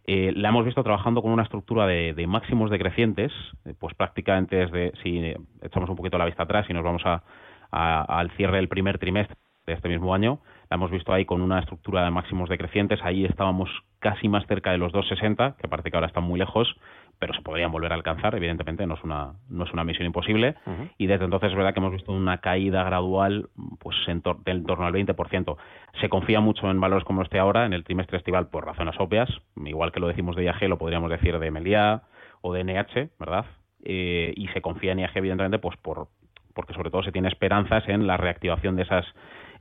eh, 0.09 0.31
la 0.35 0.49
hemos 0.49 0.65
visto 0.65 0.83
trabajando 0.83 1.21
con 1.21 1.31
una 1.31 1.43
estructura 1.43 1.85
de, 1.85 2.27
máximos 2.27 2.71
decrecientes, 2.71 3.31
eh, 3.65 3.73
pues 3.77 3.93
prácticamente 3.93 4.55
desde, 4.55 4.93
si 5.03 5.33
echamos 5.61 5.89
un 5.89 5.97
poquito 5.97 6.17
la 6.17 6.25
vista 6.25 6.43
atrás 6.43 6.65
y 6.69 6.73
nos 6.73 6.83
vamos 6.83 7.05
a, 7.05 7.23
a, 7.71 8.03
al 8.03 8.31
cierre 8.31 8.55
del 8.55 8.69
primer 8.69 8.99
trimestre 8.99 9.35
de 9.65 9.73
este 9.73 9.89
mismo 9.89 10.13
año, 10.13 10.39
la 10.69 10.75
hemos 10.75 10.91
visto 10.91 11.11
ahí 11.11 11.25
con 11.25 11.41
una 11.41 11.59
estructura 11.59 12.05
de 12.05 12.11
máximos 12.11 12.47
decrecientes, 12.47 13.01
ahí 13.03 13.25
estábamos 13.25 13.69
casi 13.99 14.29
más 14.29 14.47
cerca 14.47 14.71
de 14.71 14.77
los 14.77 14.93
2,60, 14.93 15.57
que 15.57 15.67
parece 15.67 15.91
que 15.91 15.97
ahora 15.97 16.07
están 16.07 16.23
muy 16.23 16.39
lejos, 16.39 16.73
pero 17.19 17.33
se 17.33 17.41
podrían 17.41 17.71
volver 17.71 17.91
a 17.91 17.95
alcanzar, 17.95 18.35
evidentemente 18.35 18.85
no 18.85 18.95
es 18.95 19.03
una, 19.03 19.33
no 19.49 19.63
es 19.63 19.73
una 19.73 19.83
misión 19.83 20.05
imposible, 20.05 20.55
uh 20.65 20.69
-huh. 20.69 20.91
y 20.97 21.07
desde 21.07 21.25
entonces 21.25 21.49
es 21.49 21.55
verdad 21.55 21.73
que 21.73 21.79
hemos 21.79 21.91
visto 21.91 22.11
una 22.11 22.37
caída 22.39 22.83
gradual 22.83 23.49
pues 23.79 23.95
en, 24.07 24.21
tor 24.21 24.37
en 24.45 24.65
torno 24.65 24.85
al 24.85 24.93
20%. 24.93 25.57
Se 25.99 26.09
confía 26.09 26.39
mucho 26.39 26.69
en 26.69 26.79
valores 26.79 27.03
como 27.05 27.21
este 27.21 27.39
ahora, 27.39 27.65
en 27.65 27.73
el 27.73 27.83
trimestre 27.83 28.17
estival, 28.17 28.47
por 28.49 28.65
razones 28.65 28.95
obvias, 28.99 29.29
igual 29.65 29.91
que 29.91 29.99
lo 29.99 30.07
decimos 30.07 30.35
de 30.35 30.43
IAG, 30.43 30.63
lo 30.63 30.77
podríamos 30.77 31.09
decir 31.09 31.37
de 31.39 31.51
Melia 31.51 32.03
o 32.41 32.53
de 32.53 32.63
NH, 32.63 33.09
¿verdad? 33.19 33.45
Eh, 33.83 34.33
y 34.35 34.47
se 34.49 34.61
confía 34.61 34.91
en 34.91 34.99
IAG, 34.99 35.17
evidentemente, 35.17 35.59
pues 35.59 35.77
por 35.77 36.07
porque 36.53 36.73
sobre 36.73 36.89
todo 36.89 37.03
se 37.03 37.11
tiene 37.11 37.27
esperanzas 37.27 37.87
en 37.87 38.07
la 38.07 38.17
reactivación 38.17 38.75
de 38.75 38.81
esas 38.81 39.05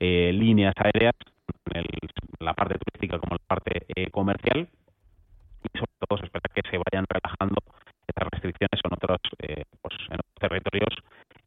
eh, 0.01 0.31
líneas 0.33 0.73
aéreas, 0.79 1.13
en 1.71 1.81
el, 1.81 1.87
la 2.41 2.55
parte 2.55 2.79
turística 2.79 3.19
como 3.19 3.35
la 3.35 3.47
parte 3.47 3.85
eh, 3.95 4.11
comercial, 4.11 4.69
y 5.73 5.79
sobre 5.79 5.93
todo 5.99 6.19
se 6.19 6.27
espera 6.27 6.49
que 6.55 6.63
se 6.71 6.79
vayan 6.79 7.07
relajando 7.09 7.61
estas 8.07 8.29
restricciones 8.31 8.81
en 8.83 8.93
otros, 8.93 9.21
eh, 9.41 9.65
pues, 9.83 9.95
en 10.11 10.19
otros 10.23 10.39
territorios 10.41 10.95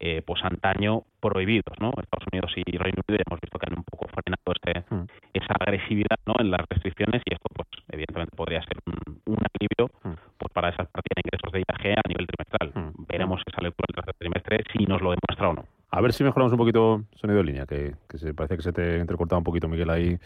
eh, 0.02 0.22
pues 0.24 0.42
antaño 0.42 1.04
prohibidos, 1.20 1.76
¿no? 1.78 1.90
Estados 2.00 2.26
Unidos 2.32 2.50
y 2.56 2.76
Reino 2.78 3.02
Unido 3.06 3.22
hemos 3.26 3.40
visto 3.40 3.58
que 3.58 3.66
han 3.68 3.78
un 3.78 3.84
poco 3.84 4.08
frenado 4.08 4.48
este, 4.56 4.94
mm. 4.94 5.04
esa 5.34 5.54
agresividad 5.60 6.16
¿no? 6.24 6.34
en 6.38 6.50
las 6.50 6.62
restricciones 6.70 7.20
y 7.26 7.34
esto 7.34 7.48
pues 7.52 7.68
evidentemente 7.92 8.34
podría 8.34 8.62
ser 8.62 8.78
un, 8.86 9.20
un 9.26 9.38
alivio 9.44 9.92
mm. 10.02 10.16
pues 10.38 10.52
para 10.54 10.70
esas 10.70 10.88
partidas 10.88 11.16
de 11.16 11.22
ingresos 11.24 11.52
de 11.52 11.60
IAG 11.60 11.98
a 11.98 12.08
nivel 12.08 12.26
trimestral. 12.26 12.72
Mm. 12.72 13.04
Veremos 13.08 13.42
esa 13.44 13.60
lectura 13.60 13.86
del 13.88 13.96
tercer 13.96 14.14
trimestre 14.18 14.64
si 14.72 14.86
nos 14.86 15.02
lo 15.02 15.10
demuestra 15.12 15.50
o 15.50 15.52
no. 15.52 15.64
A 15.90 16.00
ver 16.00 16.14
si 16.14 16.24
mejoramos 16.24 16.52
un 16.52 16.58
poquito 16.58 17.02
sonido 17.16 17.38
de 17.38 17.44
línea, 17.44 17.66
que, 17.66 17.92
que 18.08 18.16
se 18.16 18.32
parece 18.32 18.56
que 18.56 18.62
se 18.62 18.72
te 18.72 19.00
entrecortaba 19.00 19.38
un 19.38 19.44
poquito, 19.44 19.68
Miguel, 19.68 19.90
ahí 19.90 20.18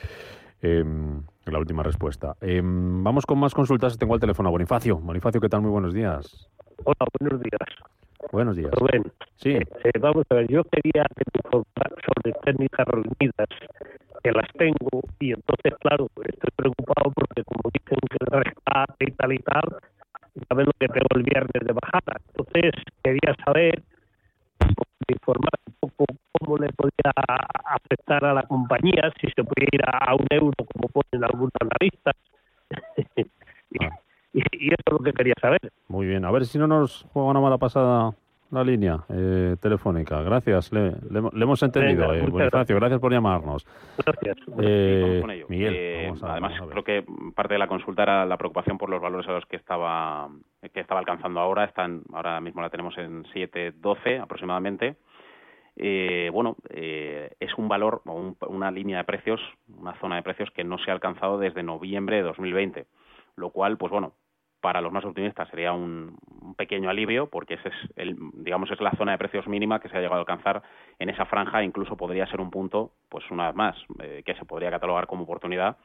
eh, 0.64 0.84
la 1.44 1.58
última 1.58 1.82
respuesta. 1.82 2.34
Eh, 2.40 2.60
vamos 2.62 3.26
con 3.26 3.38
más 3.38 3.54
consultas. 3.54 3.98
Tengo 3.98 4.14
el 4.14 4.20
teléfono 4.20 4.48
a 4.48 4.52
Bonifacio. 4.52 4.96
Bonifacio, 4.96 5.40
¿qué 5.40 5.48
tal? 5.48 5.60
Muy 5.60 5.70
buenos 5.70 5.92
días. 5.92 6.48
Hola, 6.84 7.06
buenos 7.20 7.40
días. 7.40 7.68
Buenos 8.32 8.56
días. 8.56 8.70
Rubén, 8.72 9.04
sí. 9.36 9.50
Eh, 9.50 9.60
eh, 9.84 9.98
vamos 10.00 10.24
a 10.30 10.34
ver, 10.36 10.48
yo 10.48 10.64
quería 10.64 11.04
que 11.14 11.24
me 11.34 11.50
sobre 11.50 12.32
técnicas 12.42 12.86
reunidas, 12.88 13.48
que 14.22 14.32
las 14.32 14.48
tengo, 14.56 15.02
y 15.20 15.32
entonces, 15.32 15.74
claro, 15.80 16.08
estoy 16.24 16.50
preocupado 16.56 17.12
porque 17.14 17.44
como 17.44 17.70
dicen 17.70 17.98
que 18.08 18.36
rescate 18.38 19.04
y 19.06 19.10
tal 19.12 19.32
y 19.34 19.38
tal, 19.40 19.62
ya 20.34 20.56
ves 20.56 20.66
lo 20.66 20.72
que 20.80 20.88
pegó 20.88 21.06
el 21.16 21.22
viernes 21.22 21.66
de 21.66 21.72
bajada. 21.74 22.20
Entonces, 22.28 22.72
quería 23.02 23.36
saber, 23.44 23.82
informar 24.60 24.64
un 24.66 24.74
poco 24.74 25.63
cómo 26.44 26.58
le 26.58 26.72
podía 26.72 27.12
afectar 27.64 28.24
a 28.24 28.34
la 28.34 28.42
compañía, 28.42 29.12
si 29.20 29.28
se 29.28 29.42
puede 29.44 29.68
ir 29.72 29.80
a, 29.86 30.14
un 30.14 30.26
euro, 30.30 30.52
como 30.72 30.88
ponen 30.88 31.24
algunos 31.24 31.52
analistas. 31.60 32.14
y, 33.70 33.84
ah. 33.84 33.98
y, 34.32 34.38
y, 34.38 34.68
eso 34.68 34.82
es 34.86 34.92
lo 34.92 34.98
que 34.98 35.12
quería 35.12 35.34
saber. 35.40 35.60
Muy 35.88 36.06
bien, 36.06 36.24
a 36.24 36.30
ver 36.30 36.44
si 36.46 36.58
no 36.58 36.66
nos 36.66 37.06
juega 37.12 37.30
una 37.30 37.40
mala 37.40 37.58
pasada 37.58 38.14
la 38.54 38.64
línea 38.64 39.00
eh, 39.08 39.56
telefónica. 39.60 40.22
Gracias, 40.22 40.72
le, 40.72 40.92
le, 41.10 41.20
le 41.32 41.42
hemos 41.42 41.62
entendido. 41.62 42.08
Venga, 42.08 42.24
eh, 42.24 42.30
Bonifacio, 42.30 42.76
gracias 42.76 43.00
por 43.00 43.12
llamarnos. 43.12 43.66
Gracias. 44.04 44.36
Eh, 44.60 45.18
con 45.20 45.30
ello. 45.30 45.46
Miguel, 45.48 45.74
eh, 45.76 46.04
vamos 46.06 46.22
a, 46.22 46.32
además 46.32 46.52
vamos 46.52 46.68
a 46.68 46.70
creo 46.70 46.84
que 46.84 47.04
parte 47.34 47.54
de 47.54 47.58
la 47.58 47.66
consulta 47.66 48.04
era 48.04 48.24
la 48.24 48.36
preocupación 48.36 48.78
por 48.78 48.88
los 48.88 49.02
valores 49.02 49.28
a 49.28 49.32
los 49.32 49.46
que 49.46 49.56
estaba 49.56 50.28
que 50.72 50.80
estaba 50.80 51.00
alcanzando 51.00 51.40
ahora. 51.40 51.64
Están 51.64 52.02
ahora 52.12 52.40
mismo 52.40 52.62
la 52.62 52.70
tenemos 52.70 52.96
en 52.96 53.24
7.12 53.24 54.22
aproximadamente. 54.22 54.96
Eh, 55.76 56.30
bueno, 56.32 56.56
eh, 56.70 57.34
es 57.40 57.52
un 57.58 57.68
valor 57.68 58.02
o 58.06 58.12
un, 58.12 58.36
una 58.48 58.70
línea 58.70 58.98
de 58.98 59.04
precios, 59.04 59.40
una 59.76 59.98
zona 60.00 60.16
de 60.16 60.22
precios 60.22 60.50
que 60.50 60.64
no 60.64 60.78
se 60.78 60.90
ha 60.90 60.94
alcanzado 60.94 61.38
desde 61.38 61.62
noviembre 61.62 62.16
de 62.16 62.22
2020, 62.22 62.86
lo 63.36 63.50
cual, 63.50 63.76
pues 63.76 63.90
bueno, 63.90 64.12
para 64.64 64.80
los 64.80 64.92
más 64.92 65.04
optimistas 65.04 65.46
sería 65.50 65.74
un, 65.74 66.16
pequeño 66.56 66.88
alivio 66.88 67.28
porque 67.28 67.54
ese 67.54 67.68
es 67.68 67.74
el, 67.96 68.16
digamos 68.34 68.70
es 68.70 68.80
la 68.80 68.92
zona 68.92 69.12
de 69.12 69.18
precios 69.18 69.46
mínima 69.46 69.80
que 69.80 69.90
se 69.90 69.96
ha 69.96 70.00
llegado 70.00 70.16
a 70.16 70.20
alcanzar 70.20 70.62
en 70.98 71.10
esa 71.10 71.26
franja 71.26 71.62
incluso 71.62 71.96
podría 71.96 72.26
ser 72.28 72.40
un 72.40 72.50
punto 72.50 72.92
pues 73.10 73.28
una 73.30 73.48
vez 73.48 73.56
más 73.56 73.76
eh, 74.00 74.22
que 74.24 74.34
se 74.36 74.44
podría 74.46 74.70
catalogar 74.70 75.06
como 75.06 75.24
oportunidad 75.24 75.76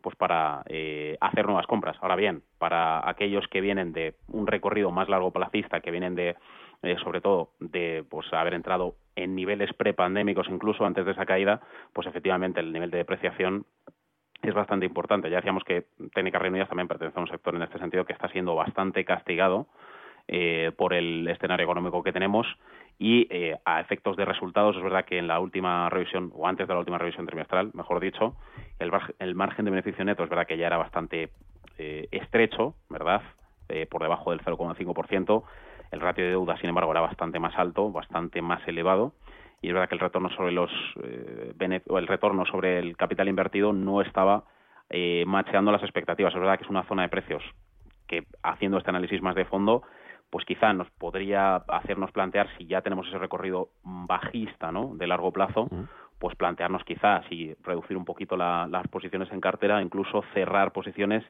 pues 0.00 0.14
para 0.14 0.62
eh, 0.66 1.16
hacer 1.20 1.46
nuevas 1.46 1.66
compras. 1.66 1.96
Ahora 2.00 2.14
bien 2.14 2.42
para 2.58 3.08
aquellos 3.08 3.46
que 3.48 3.60
vienen 3.60 3.92
de 3.92 4.14
un 4.28 4.46
recorrido 4.46 4.90
más 4.92 5.08
largo 5.08 5.32
plazista 5.32 5.80
que 5.80 5.90
vienen 5.90 6.14
de 6.14 6.36
eh, 6.82 6.96
sobre 7.02 7.20
todo 7.20 7.50
de 7.58 8.04
pues 8.08 8.32
haber 8.32 8.54
entrado 8.54 8.94
en 9.16 9.34
niveles 9.34 9.72
prepandémicos 9.74 10.48
incluso 10.48 10.84
antes 10.84 11.04
de 11.04 11.12
esa 11.12 11.26
caída 11.26 11.60
pues 11.92 12.06
efectivamente 12.06 12.60
el 12.60 12.72
nivel 12.72 12.90
de 12.90 12.98
depreciación 12.98 13.66
es 14.42 14.54
bastante 14.54 14.86
importante. 14.86 15.30
Ya 15.30 15.36
decíamos 15.36 15.64
que 15.64 15.86
Técnicas 16.14 16.40
Reunidas 16.40 16.68
también 16.68 16.86
pertenece 16.86 17.18
a 17.18 17.22
un 17.22 17.28
sector 17.28 17.54
en 17.56 17.62
este 17.62 17.78
sentido 17.78 18.04
que 18.04 18.12
está 18.12 18.28
siendo 18.28 18.54
bastante 18.54 19.04
castigado 19.04 19.66
eh, 20.28 20.70
por 20.76 20.94
el 20.94 21.26
escenario 21.26 21.64
económico 21.64 22.02
que 22.02 22.12
tenemos 22.12 22.46
y 22.98 23.26
eh, 23.30 23.56
a 23.64 23.80
efectos 23.80 24.16
de 24.16 24.24
resultados 24.24 24.76
es 24.76 24.82
verdad 24.82 25.04
que 25.04 25.18
en 25.18 25.26
la 25.26 25.40
última 25.40 25.88
revisión 25.90 26.30
o 26.34 26.46
antes 26.46 26.68
de 26.68 26.74
la 26.74 26.80
última 26.80 26.98
revisión 26.98 27.26
trimestral, 27.26 27.70
mejor 27.74 27.98
dicho, 27.98 28.36
el, 28.78 28.92
el 29.18 29.34
margen 29.34 29.64
de 29.64 29.70
beneficio 29.72 30.04
neto 30.04 30.22
es 30.22 30.30
verdad 30.30 30.46
que 30.46 30.58
ya 30.58 30.66
era 30.66 30.76
bastante 30.76 31.30
estrecho, 31.78 32.74
¿verdad? 32.88 33.22
Por 33.88 34.02
debajo 34.02 34.32
del 34.32 34.40
0,5%. 34.40 35.44
El 35.90 36.00
ratio 36.00 36.24
de 36.24 36.30
deuda, 36.30 36.56
sin 36.58 36.68
embargo, 36.68 36.90
era 36.92 37.00
bastante 37.00 37.38
más 37.38 37.56
alto, 37.56 37.90
bastante 37.90 38.42
más 38.42 38.66
elevado 38.68 39.12
y 39.60 39.68
es 39.68 39.74
verdad 39.74 39.88
que 39.88 39.96
el 39.96 40.00
retorno 40.00 40.30
sobre 40.30 40.52
los 40.52 40.70
eh, 41.02 41.52
el 41.58 42.06
retorno 42.06 42.46
sobre 42.46 42.78
el 42.78 42.96
capital 42.96 43.28
invertido 43.28 43.72
no 43.72 44.00
estaba 44.02 44.44
eh, 44.90 45.24
macheando 45.26 45.72
las 45.72 45.82
expectativas. 45.82 46.32
Es 46.32 46.40
verdad 46.40 46.58
que 46.58 46.64
es 46.64 46.70
una 46.70 46.84
zona 46.84 47.02
de 47.02 47.08
precios 47.08 47.42
que 48.06 48.24
haciendo 48.42 48.78
este 48.78 48.90
análisis 48.90 49.20
más 49.20 49.34
de 49.34 49.44
fondo, 49.44 49.82
pues 50.30 50.44
quizá 50.44 50.72
nos 50.72 50.90
podría 50.92 51.56
hacernos 51.56 52.12
plantear 52.12 52.48
si 52.56 52.66
ya 52.66 52.82
tenemos 52.82 53.06
ese 53.08 53.18
recorrido 53.18 53.70
bajista, 53.82 54.72
¿no? 54.72 54.94
De 54.94 55.06
largo 55.06 55.32
plazo, 55.32 55.68
pues 56.18 56.36
plantearnos 56.36 56.84
quizás 56.84 57.24
y 57.30 57.54
reducir 57.62 57.96
un 57.96 58.04
poquito 58.04 58.36
la, 58.36 58.66
las 58.70 58.86
posiciones 58.88 59.30
en 59.32 59.40
cartera, 59.40 59.80
incluso 59.82 60.22
cerrar 60.34 60.72
posiciones 60.72 61.24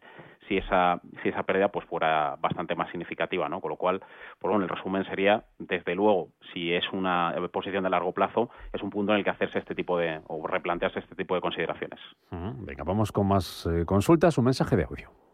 si 0.49 0.57
esa 0.57 1.01
si 1.23 1.29
esa 1.29 1.43
pérdida 1.43 1.69
pues 1.69 1.87
fuera 1.87 2.37
bastante 2.41 2.75
más 2.75 2.91
significativa, 2.91 3.49
¿no? 3.49 3.61
Con 3.61 3.71
lo 3.71 3.77
cual, 3.77 4.01
pues 4.39 4.51
bueno, 4.51 4.65
el 4.65 4.69
resumen 4.69 5.05
sería 5.05 5.45
desde 5.59 5.95
luego 5.95 6.29
si 6.53 6.73
es 6.73 6.85
una 6.93 7.35
posición 7.53 7.85
de 7.85 7.91
largo 7.91 8.13
plazo 8.13 8.51
es 8.73 8.83
un 8.83 8.91
punto 8.91 9.13
en 9.13 9.19
el 9.19 9.25
que 9.25 9.31
hacerse 9.31 9.59
este 9.59 9.75
tipo 9.75 9.99
de 9.99 10.21
o 10.27 10.47
replantearse 10.47 11.01
este 11.01 11.15
tipo 11.15 11.35
de 11.35 11.41
consideraciones. 11.41 12.01
Venga, 12.31 12.85
vamos 12.85 13.13
con 13.13 13.29
más 13.29 13.67
eh, 13.67 13.85
consultas, 13.85 14.39
un 14.39 14.47
mensaje 14.47 14.77
de 14.77 14.85
audio 14.85 15.28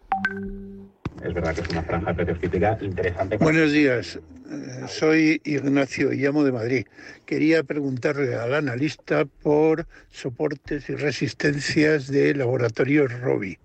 es 1.25 1.33
verdad 1.33 1.55
que 1.55 1.63
es 1.63 1.69
una 1.71 1.83
franja 1.83 2.09
de 2.09 2.15
precios 2.15 2.39
crítica 2.39 2.79
interesante. 2.81 3.37
Buenos 3.39 3.73
días, 3.73 4.17
eh, 4.17 4.89
soy 4.89 5.41
Ignacio 5.45 6.13
y 6.13 6.19
llamo 6.19 6.45
de 6.45 6.53
Madrid. 6.53 6.87
Quería 7.25 7.63
preguntarle 7.63 8.35
al 8.37 8.55
analista 8.55 9.25
por 9.43 9.87
soportes 10.11 10.91
y 10.91 10.97
resistencias 10.97 12.09
de 12.09 12.35
laboratorios 12.35 13.11
Robi. 13.21 13.57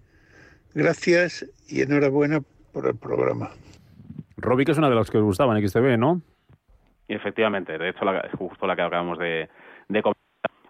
Gracias 0.74 1.46
y 1.68 1.82
enhorabuena 1.82 2.40
por 2.72 2.88
el 2.88 2.96
programa. 2.96 3.50
Robi, 4.38 4.64
que 4.64 4.72
es 4.72 4.78
una 4.78 4.90
de 4.90 4.96
las 4.96 5.10
que 5.12 5.18
os 5.18 5.24
gustaban 5.24 5.58
en 5.58 5.68
XTV, 5.68 5.98
¿no? 5.98 6.22
Efectivamente, 7.10 7.78
de 7.78 7.90
hecho, 7.90 8.06
la, 8.06 8.30
justo 8.38 8.68
la 8.68 8.76
que 8.76 8.84
acabamos 8.84 9.20
de, 9.20 9.50
de 9.90 10.02
comentar. 10.02 10.20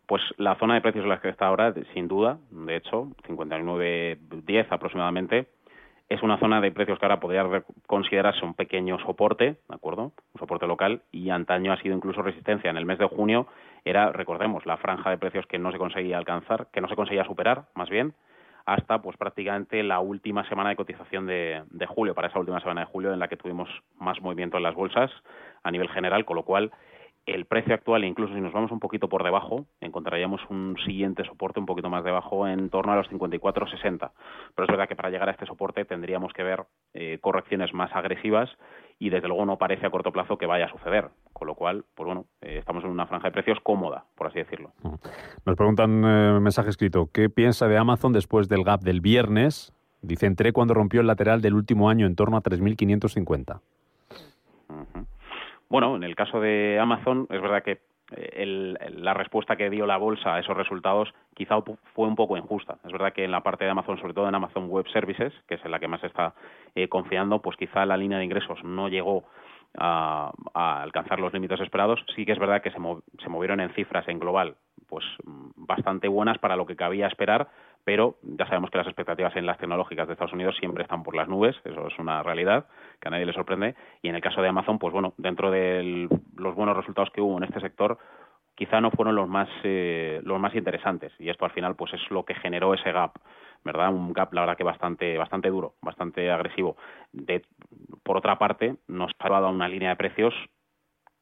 Pues 0.07 0.23
la 0.37 0.55
zona 0.55 0.73
de 0.73 0.81
precios 0.81 1.03
en 1.03 1.09
la 1.09 1.21
que 1.21 1.29
está 1.29 1.45
ahora, 1.45 1.71
sin 1.93 2.07
duda, 2.07 2.39
de 2.49 2.77
hecho, 2.77 3.09
59.10 3.27 4.67
aproximadamente, 4.71 5.49
es 6.09 6.23
una 6.23 6.39
zona 6.39 6.59
de 6.59 6.71
precios 6.71 6.97
que 6.97 7.05
ahora 7.05 7.19
podría 7.19 7.63
considerarse 7.85 8.43
un 8.43 8.55
pequeño 8.55 8.97
soporte, 8.99 9.57
¿de 9.69 9.75
acuerdo? 9.75 10.11
Un 10.33 10.39
soporte 10.39 10.65
local 10.65 11.03
y 11.11 11.29
antaño 11.29 11.71
ha 11.71 11.77
sido 11.77 11.95
incluso 11.95 12.23
resistencia. 12.23 12.71
En 12.71 12.77
el 12.77 12.85
mes 12.87 12.97
de 12.97 13.05
junio 13.05 13.47
era, 13.85 14.11
recordemos, 14.11 14.65
la 14.65 14.77
franja 14.77 15.11
de 15.11 15.19
precios 15.19 15.45
que 15.45 15.59
no 15.59 15.71
se 15.71 15.77
conseguía 15.77 16.17
alcanzar, 16.17 16.67
que 16.73 16.81
no 16.81 16.87
se 16.87 16.95
conseguía 16.95 17.25
superar, 17.25 17.65
más 17.75 17.89
bien, 17.89 18.13
hasta 18.65 19.01
pues 19.01 19.17
prácticamente 19.17 19.83
la 19.83 19.99
última 19.99 20.47
semana 20.49 20.71
de 20.71 20.75
cotización 20.75 21.27
de, 21.27 21.63
de, 21.69 21.85
julio, 21.85 22.15
para 22.15 22.27
esa 22.27 22.39
última 22.39 22.59
semana 22.59 22.81
de 22.81 22.87
julio 22.87 23.13
en 23.13 23.19
la 23.19 23.27
que 23.27 23.37
tuvimos 23.37 23.69
más 23.99 24.19
movimiento 24.19 24.57
en 24.57 24.63
las 24.63 24.75
bolsas 24.75 25.11
a 25.63 25.71
nivel 25.71 25.89
general, 25.89 26.25
con 26.25 26.37
lo 26.37 26.43
cual 26.43 26.71
el 27.33 27.45
precio 27.45 27.73
actual, 27.73 28.03
incluso 28.03 28.33
si 28.33 28.41
nos 28.41 28.53
vamos 28.53 28.71
un 28.71 28.79
poquito 28.79 29.07
por 29.07 29.23
debajo, 29.23 29.65
encontraríamos 29.81 30.41
un 30.49 30.75
siguiente 30.85 31.23
soporte 31.25 31.59
un 31.59 31.65
poquito 31.65 31.89
más 31.89 32.03
debajo 32.03 32.47
en 32.47 32.69
torno 32.69 32.93
a 32.93 32.95
los 32.95 33.09
54,60. 33.09 34.11
Pero 34.55 34.65
es 34.65 34.71
verdad 34.71 34.87
que 34.87 34.95
para 34.95 35.09
llegar 35.09 35.29
a 35.29 35.33
este 35.33 35.45
soporte 35.45 35.85
tendríamos 35.85 36.33
que 36.33 36.43
ver 36.43 36.65
eh, 36.93 37.19
correcciones 37.21 37.73
más 37.73 37.95
agresivas 37.95 38.49
y 38.97 39.09
desde 39.09 39.27
luego 39.27 39.45
no 39.45 39.57
parece 39.57 39.85
a 39.85 39.89
corto 39.89 40.11
plazo 40.11 40.37
que 40.37 40.45
vaya 40.45 40.65
a 40.65 40.71
suceder. 40.71 41.09
Con 41.33 41.47
lo 41.47 41.55
cual, 41.55 41.85
pues 41.95 42.05
bueno, 42.05 42.25
eh, 42.41 42.57
estamos 42.59 42.83
en 42.83 42.89
una 42.89 43.05
franja 43.05 43.27
de 43.27 43.33
precios 43.33 43.59
cómoda, 43.63 44.05
por 44.15 44.27
así 44.27 44.39
decirlo. 44.39 44.71
Nos 45.45 45.55
preguntan 45.55 46.03
eh, 46.03 46.39
mensaje 46.39 46.69
escrito, 46.69 47.09
¿qué 47.13 47.29
piensa 47.29 47.67
de 47.67 47.77
Amazon 47.77 48.11
después 48.11 48.49
del 48.49 48.63
gap 48.63 48.81
del 48.81 49.01
viernes? 49.01 49.73
Dice, 50.01 50.25
entré 50.25 50.53
cuando 50.53 50.73
rompió 50.73 51.01
el 51.01 51.07
lateral 51.07 51.41
del 51.41 51.53
último 51.53 51.89
año 51.89 52.05
en 52.05 52.15
torno 52.15 52.37
a 52.37 52.41
3.550. 52.41 53.59
Bueno, 55.69 55.95
en 55.95 56.03
el 56.03 56.15
caso 56.15 56.39
de 56.39 56.79
Amazon, 56.79 57.27
es 57.29 57.41
verdad 57.41 57.63
que 57.63 57.81
eh, 58.15 58.75
la 58.91 59.13
respuesta 59.13 59.55
que 59.55 59.69
dio 59.69 59.85
la 59.85 59.97
bolsa 59.97 60.35
a 60.35 60.39
esos 60.39 60.57
resultados 60.57 61.13
quizá 61.35 61.61
fue 61.93 62.07
un 62.07 62.15
poco 62.15 62.37
injusta. 62.37 62.77
Es 62.83 62.91
verdad 62.91 63.13
que 63.13 63.23
en 63.23 63.31
la 63.31 63.43
parte 63.43 63.65
de 63.65 63.71
Amazon, 63.71 63.99
sobre 63.99 64.13
todo 64.13 64.27
en 64.27 64.35
Amazon 64.35 64.67
Web 64.67 64.87
Services, 64.91 65.33
que 65.47 65.55
es 65.55 65.65
en 65.65 65.71
la 65.71 65.79
que 65.79 65.87
más 65.87 66.03
está 66.03 66.33
eh, 66.73 66.87
confiando, 66.89 67.41
pues 67.41 67.55
quizá 67.55 67.85
la 67.85 67.97
línea 67.97 68.17
de 68.17 68.25
ingresos 68.25 68.63
no 68.63 68.89
llegó 68.89 69.25
a, 69.77 70.31
alcanzar 70.53 71.19
los 71.19 71.33
límites 71.33 71.59
esperados. 71.59 72.03
Sí 72.15 72.25
que 72.25 72.31
es 72.31 72.39
verdad 72.39 72.63
que 72.63 72.71
se, 72.71 72.77
se 73.21 73.29
movieron 73.29 73.59
en 73.59 73.69
cifras 73.73 74.07
en 74.07 74.19
global 74.19 74.55
pues 74.87 75.05
bastante 75.55 76.07
buenas 76.07 76.39
para 76.39 76.55
lo 76.55 76.65
que 76.65 76.75
cabía 76.75 77.07
esperar, 77.07 77.47
pero 77.89 78.17
ya 78.21 78.45
sabemos 78.45 78.69
que 78.69 78.77
las 78.77 78.85
expectativas 78.85 79.35
en 79.35 79.47
las 79.47 79.57
tecnológicas 79.57 80.05
de 80.05 80.13
Estados 80.13 80.33
Unidos 80.33 80.55
siempre 80.59 80.83
están 80.83 81.01
por 81.01 81.15
las 81.15 81.27
nubes, 81.27 81.55
eso 81.65 81.87
es 81.87 81.97
una 81.97 82.21
realidad 82.21 82.67
que 83.01 83.07
a 83.07 83.09
nadie 83.09 83.25
le 83.25 83.33
sorprende, 83.33 83.73
y 84.03 84.09
en 84.09 84.15
el 84.15 84.21
caso 84.21 84.43
de 84.43 84.47
Amazon, 84.47 84.77
pues 84.77 84.93
bueno, 84.93 85.15
dentro 85.17 85.49
de 85.49 86.07
los 86.35 86.53
buenos 86.53 86.77
resultados 86.77 87.09
que 87.09 87.19
hubo 87.19 87.35
en 87.39 87.45
este 87.45 87.59
sector, 87.59 87.97
quizá 88.53 88.79
no 88.79 88.91
fueron 88.91 89.15
los 89.15 89.27
más 89.27 89.49
eh, 89.63 90.21
los 90.23 90.39
más 90.39 90.53
interesantes 90.53 91.13
y 91.17 91.29
esto 91.29 91.45
al 91.45 91.51
final 91.51 91.75
pues 91.75 91.91
es 91.95 92.11
lo 92.11 92.25
que 92.25 92.35
generó 92.35 92.75
ese 92.75 92.91
gap 92.91 93.13
verdad 93.63 93.89
un 93.89 94.13
gap 94.13 94.33
la 94.33 94.41
verdad 94.41 94.57
que 94.57 94.63
bastante 94.63 95.17
bastante 95.17 95.49
duro 95.49 95.73
bastante 95.81 96.29
agresivo. 96.29 96.77
De, 97.11 97.41
por 98.03 98.17
otra 98.17 98.37
parte 98.37 98.75
nos 98.87 99.11
ha 99.17 99.29
dado 99.29 99.49
una 99.49 99.67
línea 99.67 99.89
de 99.89 99.95
precios 99.95 100.35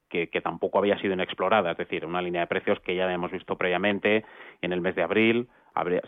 que, 0.09 0.29
que, 0.29 0.41
tampoco 0.41 0.79
había 0.79 0.97
sido 0.99 1.13
inexplorada, 1.13 1.71
es 1.71 1.77
decir, 1.77 2.05
una 2.05 2.21
línea 2.21 2.41
de 2.41 2.47
precios 2.47 2.79
que 2.79 2.95
ya 2.95 3.03
habíamos 3.03 3.29
visto 3.31 3.57
previamente 3.57 4.25
en 4.61 4.71
el 4.71 4.79
mes 4.79 4.95
de 4.95 5.03
abril, 5.03 5.49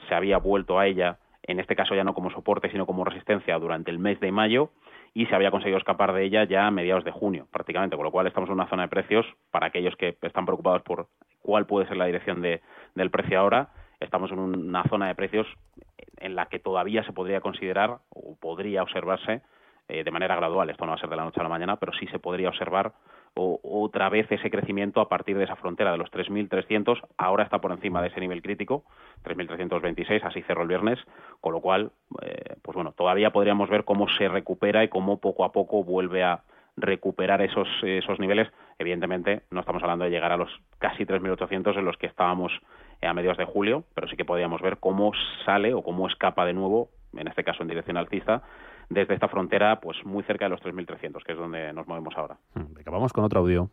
se 0.07 0.15
había 0.15 0.37
vuelto 0.37 0.79
a 0.79 0.87
ella, 0.87 1.17
en 1.43 1.59
este 1.59 1.75
caso 1.75 1.95
ya 1.95 2.03
no 2.03 2.13
como 2.13 2.31
soporte, 2.31 2.69
sino 2.71 2.85
como 2.85 3.05
resistencia 3.05 3.57
durante 3.59 3.91
el 3.91 3.99
mes 3.99 4.19
de 4.19 4.31
mayo 4.31 4.71
y 5.13 5.25
se 5.25 5.35
había 5.35 5.51
conseguido 5.51 5.77
escapar 5.77 6.13
de 6.13 6.23
ella 6.23 6.43
ya 6.43 6.67
a 6.67 6.71
mediados 6.71 7.03
de 7.03 7.11
junio, 7.11 7.47
prácticamente, 7.51 7.95
con 7.95 8.05
lo 8.05 8.11
cual 8.11 8.27
estamos 8.27 8.49
en 8.49 8.53
una 8.53 8.69
zona 8.69 8.83
de 8.83 8.89
precios 8.89 9.25
para 9.51 9.67
aquellos 9.67 9.95
que 9.95 10.17
están 10.21 10.45
preocupados 10.45 10.81
por 10.83 11.07
cuál 11.41 11.65
puede 11.65 11.87
ser 11.87 11.97
la 11.97 12.05
dirección 12.05 12.41
de, 12.41 12.61
del 12.95 13.09
precio 13.09 13.39
ahora. 13.39 13.69
Estamos 13.99 14.31
en 14.31 14.39
una 14.39 14.83
zona 14.83 15.07
de 15.07 15.15
precios 15.15 15.47
en 16.17 16.35
la 16.35 16.45
que 16.47 16.59
todavía 16.59 17.03
se 17.03 17.13
podría 17.13 17.41
considerar 17.41 17.99
o 18.09 18.35
podría 18.39 18.83
observarse 18.83 19.41
eh, 19.87 20.03
de 20.03 20.11
manera 20.11 20.35
gradual, 20.35 20.69
esto 20.69 20.85
no 20.85 20.91
va 20.91 20.97
a 20.97 20.99
ser 20.99 21.09
de 21.09 21.15
la 21.15 21.23
noche 21.23 21.39
a 21.39 21.43
la 21.43 21.49
mañana, 21.49 21.77
pero 21.77 21.91
sí 21.93 22.05
se 22.07 22.19
podría 22.19 22.49
observar 22.49 22.93
o, 23.39 23.59
otra 23.63 24.09
vez 24.09 24.29
ese 24.31 24.51
crecimiento 24.51 24.99
a 24.99 25.07
partir 25.07 25.37
de 25.37 25.45
esa 25.45 25.55
frontera 25.55 25.91
de 25.91 25.97
los 25.97 26.11
3.300, 26.11 26.99
ahora 27.17 27.43
está 27.43 27.59
por 27.59 27.71
encima 27.71 28.01
de 28.01 28.09
ese 28.09 28.19
nivel 28.19 28.41
crítico, 28.41 28.83
3.326, 29.23 30.23
así 30.23 30.41
cerró 30.43 30.63
el 30.63 30.67
viernes, 30.67 30.99
con 31.39 31.53
lo 31.53 31.61
cual, 31.61 31.91
eh, 32.21 32.55
pues 32.61 32.75
bueno, 32.75 32.91
todavía 32.91 33.31
podríamos 33.31 33.69
ver 33.69 33.85
cómo 33.85 34.07
se 34.17 34.27
recupera 34.27 34.83
y 34.83 34.89
cómo 34.89 35.19
poco 35.19 35.45
a 35.45 35.51
poco 35.51 35.83
vuelve 35.83 36.23
a 36.23 36.41
recuperar 36.75 37.41
esos, 37.41 37.67
esos 37.83 38.19
niveles. 38.19 38.47
Evidentemente, 38.77 39.43
no 39.51 39.61
estamos 39.61 39.81
hablando 39.83 40.05
de 40.05 40.11
llegar 40.11 40.31
a 40.31 40.37
los 40.37 40.49
casi 40.77 41.05
3.800 41.05 41.77
en 41.77 41.85
los 41.85 41.97
que 41.97 42.07
estábamos 42.07 42.51
a 43.01 43.13
mediados 43.13 43.37
de 43.37 43.45
julio, 43.45 43.83
pero 43.95 44.07
sí 44.07 44.17
que 44.17 44.25
podríamos 44.25 44.61
ver 44.61 44.77
cómo 44.77 45.11
sale 45.45 45.73
o 45.73 45.83
cómo 45.83 46.07
escapa 46.07 46.45
de 46.45 46.53
nuevo, 46.53 46.89
en 47.17 47.27
este 47.27 47.43
caso 47.43 47.63
en 47.63 47.69
dirección 47.69 47.97
alcista, 47.97 48.43
desde 48.89 49.13
esta 49.13 49.27
frontera 49.27 49.79
pues 49.79 50.03
muy 50.05 50.23
cerca 50.23 50.45
de 50.45 50.49
los 50.49 50.61
3.300, 50.61 51.23
que 51.23 51.33
es 51.33 51.37
donde 51.37 51.71
nos 51.73 51.87
movemos 51.87 52.15
ahora. 52.17 52.37
Venga, 52.55 52.91
vamos 52.91 53.13
con 53.13 53.23
otro 53.23 53.41
audio. 53.41 53.69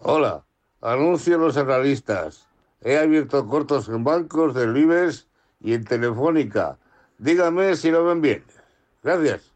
Hola, 0.00 0.44
anuncio 0.80 1.38
los 1.38 1.56
analistas. 1.56 2.48
He 2.82 2.98
abierto 2.98 3.46
cortos 3.48 3.88
en 3.88 4.04
bancos 4.04 4.54
del 4.54 4.72
Vives 4.72 5.30
y 5.60 5.74
en 5.74 5.84
Telefónica. 5.84 6.78
Dígame 7.18 7.76
si 7.76 7.90
lo 7.90 8.04
ven 8.04 8.20
bien. 8.20 8.42
Gracias. 9.02 9.52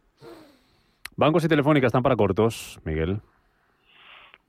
Bancos 1.16 1.44
y 1.44 1.48
Telefónica 1.48 1.86
están 1.86 2.02
para 2.02 2.16
cortos, 2.16 2.80
Miguel. 2.84 3.20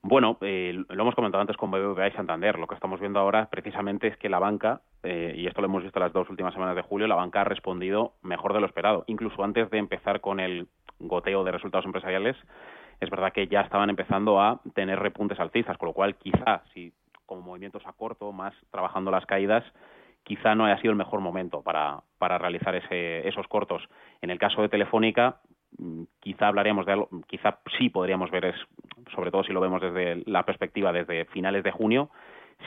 Bueno, 0.02 0.38
eh, 0.40 0.84
lo 0.88 1.02
hemos 1.02 1.14
comentado 1.14 1.40
antes 1.40 1.56
con 1.56 1.70
BBVA 1.70 2.08
y 2.08 2.12
Santander. 2.12 2.58
Lo 2.58 2.66
que 2.66 2.74
estamos 2.74 3.00
viendo 3.00 3.18
ahora 3.18 3.48
precisamente 3.50 4.06
es 4.06 4.16
que 4.16 4.28
la 4.28 4.38
banca, 4.38 4.80
eh, 5.02 5.34
y 5.36 5.46
esto 5.46 5.60
lo 5.60 5.66
hemos 5.66 5.82
visto 5.82 6.00
las 6.00 6.12
dos 6.12 6.28
últimas 6.30 6.52
semanas 6.52 6.76
de 6.76 6.82
julio, 6.82 7.06
la 7.06 7.14
banca 7.14 7.42
ha 7.42 7.44
respondido 7.44 8.14
mejor 8.22 8.52
de 8.52 8.60
lo 8.60 8.66
esperado. 8.66 9.04
Incluso 9.06 9.42
antes 9.42 9.70
de 9.70 9.78
empezar 9.78 10.20
con 10.20 10.40
el 10.40 10.66
goteo 10.98 11.44
de 11.44 11.52
resultados 11.52 11.86
empresariales, 11.86 12.36
es 13.00 13.10
verdad 13.10 13.32
que 13.32 13.46
ya 13.46 13.60
estaban 13.60 13.90
empezando 13.90 14.40
a 14.40 14.60
tener 14.74 14.98
repuntes 14.98 15.38
alcistas, 15.38 15.78
con 15.78 15.88
lo 15.88 15.92
cual 15.92 16.16
quizá, 16.16 16.62
si 16.74 16.92
como 17.26 17.42
movimientos 17.42 17.86
a 17.86 17.92
corto, 17.92 18.32
más 18.32 18.54
trabajando 18.70 19.10
las 19.10 19.26
caídas, 19.26 19.64
quizá 20.24 20.54
no 20.54 20.64
haya 20.64 20.80
sido 20.80 20.90
el 20.90 20.96
mejor 20.96 21.20
momento 21.20 21.62
para, 21.62 22.02
para 22.18 22.38
realizar 22.38 22.74
ese, 22.74 23.26
esos 23.28 23.46
cortos. 23.46 23.82
En 24.20 24.30
el 24.30 24.38
caso 24.38 24.62
de 24.62 24.68
Telefónica, 24.68 25.40
Mm, 25.76 26.04
quizá 26.20 26.48
hablaríamos 26.48 26.86
de 26.86 26.92
algo, 26.92 27.08
quizá 27.26 27.58
sí 27.78 27.90
podríamos 27.90 28.30
ver, 28.30 28.46
es, 28.46 28.56
sobre 29.14 29.30
todo 29.30 29.44
si 29.44 29.52
lo 29.52 29.60
vemos 29.60 29.82
desde 29.82 30.22
la 30.26 30.44
perspectiva 30.44 30.92
desde 30.92 31.26
finales 31.26 31.62
de 31.62 31.70
junio, 31.72 32.10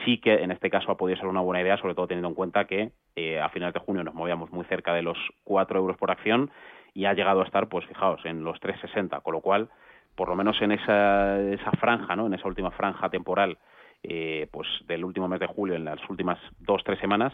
sí 0.05 0.19
que 0.19 0.35
en 0.35 0.51
este 0.51 0.69
caso 0.69 0.91
ha 0.91 0.97
podido 0.97 1.17
ser 1.17 1.27
una 1.27 1.41
buena 1.41 1.61
idea, 1.61 1.77
sobre 1.77 1.95
todo 1.95 2.07
teniendo 2.07 2.29
en 2.29 2.35
cuenta 2.35 2.65
que 2.65 2.91
eh, 3.15 3.39
a 3.39 3.49
finales 3.49 3.73
de 3.73 3.79
junio 3.79 4.03
nos 4.03 4.13
movíamos 4.13 4.51
muy 4.51 4.65
cerca 4.65 4.93
de 4.93 5.01
los 5.01 5.17
4 5.43 5.79
euros 5.79 5.97
por 5.97 6.11
acción 6.11 6.51
y 6.93 7.05
ha 7.05 7.13
llegado 7.13 7.41
a 7.41 7.45
estar, 7.45 7.67
pues 7.67 7.85
fijaos, 7.85 8.21
en 8.25 8.43
los 8.43 8.59
3,60, 8.59 9.21
con 9.21 9.33
lo 9.33 9.41
cual, 9.41 9.69
por 10.15 10.29
lo 10.29 10.35
menos 10.35 10.61
en 10.61 10.71
esa, 10.71 11.39
esa 11.39 11.71
franja, 11.71 12.15
¿no? 12.15 12.27
en 12.27 12.33
esa 12.33 12.47
última 12.47 12.71
franja 12.71 13.09
temporal, 13.09 13.57
eh, 14.03 14.47
pues 14.51 14.67
del 14.87 15.05
último 15.05 15.27
mes 15.27 15.39
de 15.39 15.47
julio, 15.47 15.75
en 15.75 15.85
las 15.85 15.99
últimas 16.09 16.39
dos, 16.59 16.83
tres 16.83 16.99
semanas, 16.99 17.33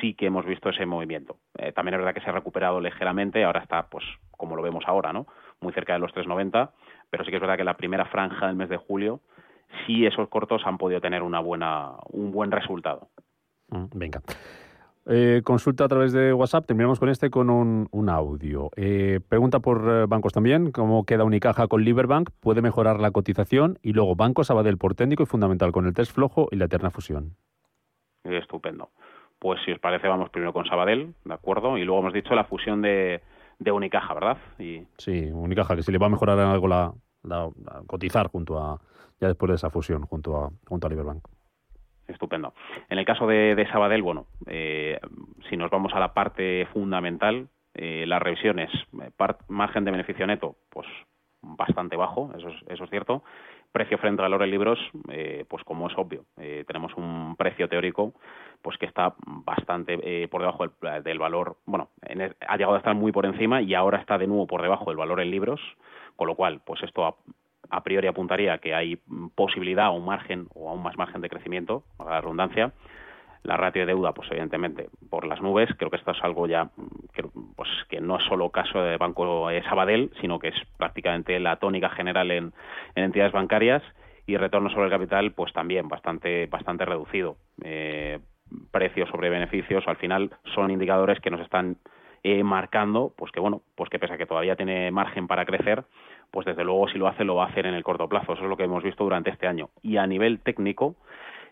sí 0.00 0.14
que 0.14 0.26
hemos 0.26 0.44
visto 0.44 0.68
ese 0.68 0.86
movimiento. 0.86 1.36
Eh, 1.58 1.72
también 1.72 1.94
es 1.94 1.98
verdad 2.00 2.14
que 2.14 2.20
se 2.20 2.30
ha 2.30 2.34
recuperado 2.34 2.80
ligeramente, 2.80 3.42
ahora 3.44 3.60
está, 3.60 3.86
pues, 3.88 4.04
como 4.30 4.54
lo 4.54 4.62
vemos 4.62 4.84
ahora, 4.86 5.12
¿no? 5.12 5.26
Muy 5.60 5.72
cerca 5.72 5.94
de 5.94 6.00
los 6.00 6.12
3,90, 6.12 6.70
pero 7.10 7.24
sí 7.24 7.30
que 7.30 7.36
es 7.36 7.40
verdad 7.40 7.56
que 7.56 7.64
la 7.64 7.76
primera 7.76 8.04
franja 8.04 8.46
del 8.46 8.56
mes 8.56 8.68
de 8.68 8.76
julio, 8.76 9.20
sí 9.86 10.06
esos 10.06 10.28
cortos 10.28 10.62
han 10.64 10.78
podido 10.78 11.00
tener 11.00 11.22
una 11.22 11.40
buena, 11.40 11.92
un 12.10 12.32
buen 12.32 12.50
resultado. 12.50 13.08
Mm, 13.68 13.84
venga. 13.94 14.20
Eh, 15.06 15.42
consulta 15.44 15.84
a 15.84 15.88
través 15.88 16.12
de 16.12 16.32
WhatsApp. 16.32 16.66
Terminamos 16.66 17.00
con 17.00 17.08
este 17.08 17.30
con 17.30 17.50
un, 17.50 18.08
audio. 18.08 18.70
Eh, 18.76 19.20
pregunta 19.28 19.58
por 19.60 20.06
bancos 20.06 20.32
también. 20.32 20.70
¿Cómo 20.70 21.04
queda 21.04 21.24
Unicaja 21.24 21.66
con 21.66 21.84
Liberbank? 21.84 22.30
¿Puede 22.40 22.62
mejorar 22.62 23.00
la 23.00 23.10
cotización? 23.10 23.78
Y 23.82 23.94
luego 23.94 24.14
Banco 24.14 24.44
Sabadell 24.44 24.78
por 24.78 24.94
técnico 24.94 25.24
y 25.24 25.26
fundamental 25.26 25.72
con 25.72 25.86
el 25.86 25.94
test 25.94 26.12
flojo 26.12 26.48
y 26.52 26.56
la 26.56 26.66
eterna 26.66 26.90
fusión. 26.90 27.34
Estupendo. 28.24 28.90
Pues 29.42 29.60
si 29.64 29.72
os 29.72 29.80
parece, 29.80 30.06
vamos 30.06 30.30
primero 30.30 30.52
con 30.52 30.66
Sabadell, 30.66 31.14
¿de 31.24 31.34
acuerdo? 31.34 31.76
Y 31.76 31.84
luego 31.84 32.00
hemos 32.00 32.12
dicho 32.12 32.32
la 32.34 32.44
fusión 32.44 32.80
de, 32.80 33.20
Unicaja, 33.58 34.14
¿verdad? 34.14 34.38
Y... 34.60 34.86
Sí, 34.98 35.30
Unicaja, 35.32 35.74
que 35.74 35.82
si 35.82 35.90
le 35.90 35.98
va 35.98 36.06
a 36.06 36.10
mejorar 36.10 36.38
algo 36.38 36.68
la, 36.68 36.92
cotizar 37.86 38.28
junto 38.28 38.58
a, 38.58 38.80
ya 39.20 39.28
después 39.28 39.50
de 39.50 39.56
esa 39.56 39.70
fusión, 39.70 40.02
junto 40.02 40.36
a, 40.36 40.50
junto 40.68 40.86
a 40.86 40.90
Liberbank. 40.90 41.26
Estupendo. 42.08 42.52
En 42.90 42.98
el 42.98 43.04
caso 43.04 43.26
de, 43.26 43.66
Sabadell, 43.70 44.02
bueno, 44.02 44.26
eh, 44.46 44.98
si 45.48 45.56
nos 45.56 45.70
vamos 45.70 45.92
a 45.94 46.00
la 46.00 46.12
parte 46.12 46.66
fundamental, 46.72 47.48
eh, 47.74 48.04
las 48.06 48.20
revisiones, 48.20 48.70
eh, 49.00 49.10
margen 49.48 49.84
de 49.84 49.90
beneficio 49.90 50.26
neto, 50.26 50.56
pues 50.68 50.86
bastante 51.40 51.96
bajo, 51.96 52.30
eso 52.36 52.48
es, 52.48 52.56
eso 52.68 52.84
es 52.84 52.90
cierto. 52.90 53.22
Precio 53.72 53.96
frente 53.96 54.20
al 54.20 54.30
valor 54.30 54.42
en 54.42 54.50
libros, 54.50 54.78
eh, 55.08 55.46
pues 55.48 55.64
como 55.64 55.88
es 55.88 55.96
obvio, 55.96 56.26
eh, 56.36 56.64
tenemos 56.66 56.94
un 56.96 57.36
precio 57.36 57.68
teórico 57.68 58.12
pues 58.60 58.76
que 58.76 58.84
está 58.84 59.14
bastante 59.26 60.28
por 60.28 60.42
debajo 60.42 60.66
del, 61.02 61.18
valor, 61.18 61.56
bueno, 61.64 61.88
ha 62.46 62.56
llegado 62.56 62.74
a 62.74 62.78
estar 62.78 62.94
muy 62.94 63.10
por 63.10 63.26
encima 63.26 63.60
y 63.60 63.74
ahora 63.74 63.98
está 63.98 64.18
de 64.18 64.28
nuevo 64.28 64.46
por 64.46 64.62
debajo 64.62 64.90
del 64.90 64.98
valor 64.98 65.20
en 65.20 65.32
libros, 65.32 65.60
con 66.16 66.28
lo 66.28 66.34
cual, 66.34 66.60
pues 66.64 66.82
esto 66.82 67.18
a, 67.70 67.82
priori 67.82 68.06
apuntaría 68.06 68.58
que 68.58 68.74
hay 68.74 68.98
posibilidad 69.34 69.88
o 69.88 69.92
un 69.92 70.04
margen 70.04 70.46
o 70.54 70.68
aún 70.68 70.82
más 70.82 70.96
margen 70.96 71.20
de 71.20 71.28
crecimiento, 71.28 71.84
a 71.98 72.04
la 72.04 72.20
redundancia, 72.20 72.72
la 73.42 73.56
ratio 73.56 73.82
de 73.82 73.86
deuda, 73.86 74.12
pues 74.12 74.30
evidentemente 74.30 74.88
por 75.10 75.26
las 75.26 75.40
nubes. 75.40 75.70
Creo 75.76 75.90
que 75.90 75.96
esto 75.96 76.12
es 76.12 76.22
algo 76.22 76.46
ya 76.46 76.70
que, 77.12 77.24
pues, 77.56 77.68
que 77.88 78.00
no 78.00 78.18
es 78.18 78.24
solo 78.24 78.50
caso 78.50 78.82
de 78.82 78.96
Banco 78.98 79.48
Sabadell, 79.68 80.12
sino 80.20 80.38
que 80.38 80.48
es 80.48 80.56
prácticamente 80.76 81.38
la 81.40 81.56
tónica 81.56 81.90
general 81.90 82.30
en, 82.30 82.52
entidades 82.94 83.32
bancarias. 83.32 83.82
y 84.24 84.36
retorno 84.36 84.70
sobre 84.70 84.84
el 84.84 84.90
capital, 84.92 85.32
pues 85.32 85.52
también 85.52 85.88
bastante, 85.88 86.46
bastante 86.46 86.84
reducido. 86.84 87.36
Eh, 87.64 88.20
precios 88.70 89.08
sobre 89.08 89.30
beneficios, 89.30 89.82
al 89.88 89.96
final 89.96 90.30
son 90.54 90.70
indicadores 90.70 91.18
que 91.20 91.30
nos 91.30 91.40
están 91.40 91.78
eh, 92.24 92.42
marcando, 92.42 93.12
pues 93.16 93.32
que 93.32 93.40
bueno, 93.40 93.62
pues 93.74 93.90
que 93.90 93.98
pese 93.98 94.14
a 94.14 94.18
que 94.18 94.26
todavía 94.26 94.56
tiene 94.56 94.90
margen 94.90 95.26
para 95.26 95.44
crecer, 95.44 95.84
pues 96.30 96.46
desde 96.46 96.64
luego 96.64 96.88
si 96.88 96.98
lo 96.98 97.08
hace, 97.08 97.24
lo 97.24 97.36
va 97.36 97.44
a 97.44 97.48
hacer 97.48 97.66
en 97.66 97.74
el 97.74 97.84
corto 97.84 98.08
plazo. 98.08 98.32
Eso 98.32 98.42
es 98.42 98.48
lo 98.48 98.56
que 98.56 98.64
hemos 98.64 98.82
visto 98.82 99.04
durante 99.04 99.30
este 99.30 99.46
año. 99.46 99.70
Y 99.82 99.96
a 99.96 100.06
nivel 100.06 100.40
técnico, 100.40 100.96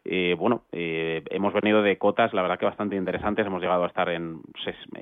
eh, 0.05 0.35
bueno, 0.39 0.63
eh, 0.73 1.23
hemos 1.31 1.53
venido 1.53 1.83
de 1.83 1.99
cotas, 1.99 2.33
la 2.33 2.43
verdad 2.43 2.59
que 2.59 2.65
bastante 2.65 2.97
interesantes. 2.97 3.47
Hemos 3.47 3.61
llegado 3.61 3.85
a 3.85 3.89
estar 3.89 4.09
en, 4.09 4.41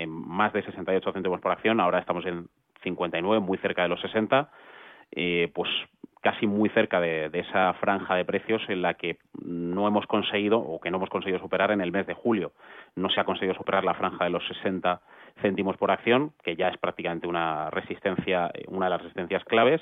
más 0.06 0.52
de 0.52 0.62
68 0.62 1.12
céntimos 1.12 1.40
por 1.40 1.52
acción, 1.52 1.80
ahora 1.80 2.00
estamos 2.00 2.26
en 2.26 2.48
59, 2.82 3.40
muy 3.40 3.58
cerca 3.58 3.82
de 3.82 3.88
los 3.88 4.00
60. 4.00 4.50
Eh, 5.12 5.50
pues 5.54 5.70
casi 6.20 6.46
muy 6.46 6.68
cerca 6.70 7.00
de, 7.00 7.30
esa 7.32 7.72
franja 7.74 8.14
de 8.16 8.24
precios 8.24 8.62
en 8.68 8.82
la 8.82 8.94
que 8.94 9.18
no 9.42 9.86
hemos 9.86 10.06
conseguido 10.06 10.58
o 10.58 10.80
que 10.80 10.90
no 10.90 10.96
hemos 10.96 11.08
conseguido 11.08 11.38
superar 11.38 11.70
en 11.70 11.80
el 11.80 11.92
mes 11.92 12.06
de 12.06 12.14
julio. 12.14 12.52
No 12.96 13.08
se 13.08 13.20
ha 13.20 13.24
conseguido 13.24 13.54
superar 13.54 13.84
la 13.84 13.94
franja 13.94 14.24
de 14.24 14.30
los 14.30 14.46
60 14.48 15.00
céntimos 15.40 15.76
por 15.76 15.90
acción, 15.90 16.32
que 16.42 16.56
ya 16.56 16.68
es 16.68 16.78
prácticamente 16.78 17.26
una 17.26 17.70
resistencia, 17.70 18.50
una 18.68 18.86
de 18.86 18.90
las 18.90 19.02
resistencias 19.02 19.44
claves, 19.44 19.80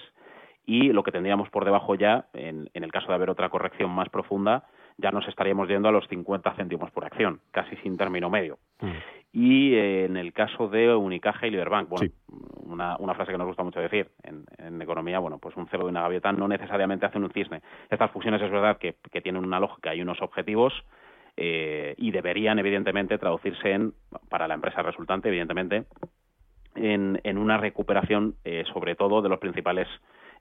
y 0.67 0.93
lo 0.93 1.03
que 1.03 1.13
tendríamos 1.13 1.49
por 1.51 1.65
debajo 1.65 1.95
ya, 1.95 2.27
en, 2.35 2.69
el 2.75 2.93
caso 2.93 3.09
de 3.09 3.15
haber 3.15 3.31
otra 3.31 3.49
corrección 3.49 3.91
más 3.91 4.09
profunda, 4.09 4.65
ya 4.99 5.11
nos 5.13 5.27
estaríamos 5.29 5.69
yendo 5.69 5.89
a 5.89 5.93
los 5.93 6.09
50 6.09 6.55
céntimos 6.55 6.91
por 6.91 7.05
acción, 7.05 7.41
casi 7.53 7.77
sin 7.77 7.97
término 7.97 8.31
medio. 8.31 8.59
Mm. 8.81 8.91
Y 9.33 9.75
eh, 9.75 10.07
en 10.07 10.17
el 10.17 10.33
caso 10.33 10.69
de 10.69 10.95
Unicaja 10.95 11.47
y 11.47 11.51
Liberbank, 11.51 11.89
bueno, 11.89 12.11
una, 12.65 12.97
una, 12.99 13.15
frase 13.15 13.33
que 13.33 13.39
nos 13.39 13.47
gusta 13.47 13.63
mucho 13.63 13.81
decir 13.81 14.09
en, 14.23 14.81
economía, 14.81 15.19
bueno, 15.19 15.39
pues 15.39 15.57
un 15.57 15.69
cerdo 15.69 15.87
y 15.87 15.91
una 15.91 16.03
gaviota 16.03 16.33
no 16.33 16.49
necesariamente 16.49 17.07
hacen 17.07 17.23
un 17.23 17.31
cisne. 17.31 17.61
Estas 17.91 18.11
fusiones 18.11 18.41
es 18.43 18.51
verdad 18.51 18.79
que, 18.79 18.95
tienen 19.21 19.45
una 19.45 19.61
lógica 19.61 19.95
y 19.95 20.01
unos 20.01 20.21
objetivos 20.23 20.73
eh, 21.37 21.95
y 21.99 22.11
deberían, 22.11 22.59
evidentemente, 22.59 23.19
traducirse 23.19 23.73
en, 23.73 23.93
para 24.29 24.49
la 24.49 24.55
empresa 24.55 24.83
resultante, 24.83 25.29
evidentemente, 25.29 25.85
en, 26.75 27.21
en 27.25 27.39
una 27.39 27.57
recuperación, 27.57 28.37
eh, 28.45 28.65
sobre 28.73 28.95
todo, 28.95 29.23
de 29.23 29.29
los 29.29 29.39
principales 29.39 29.89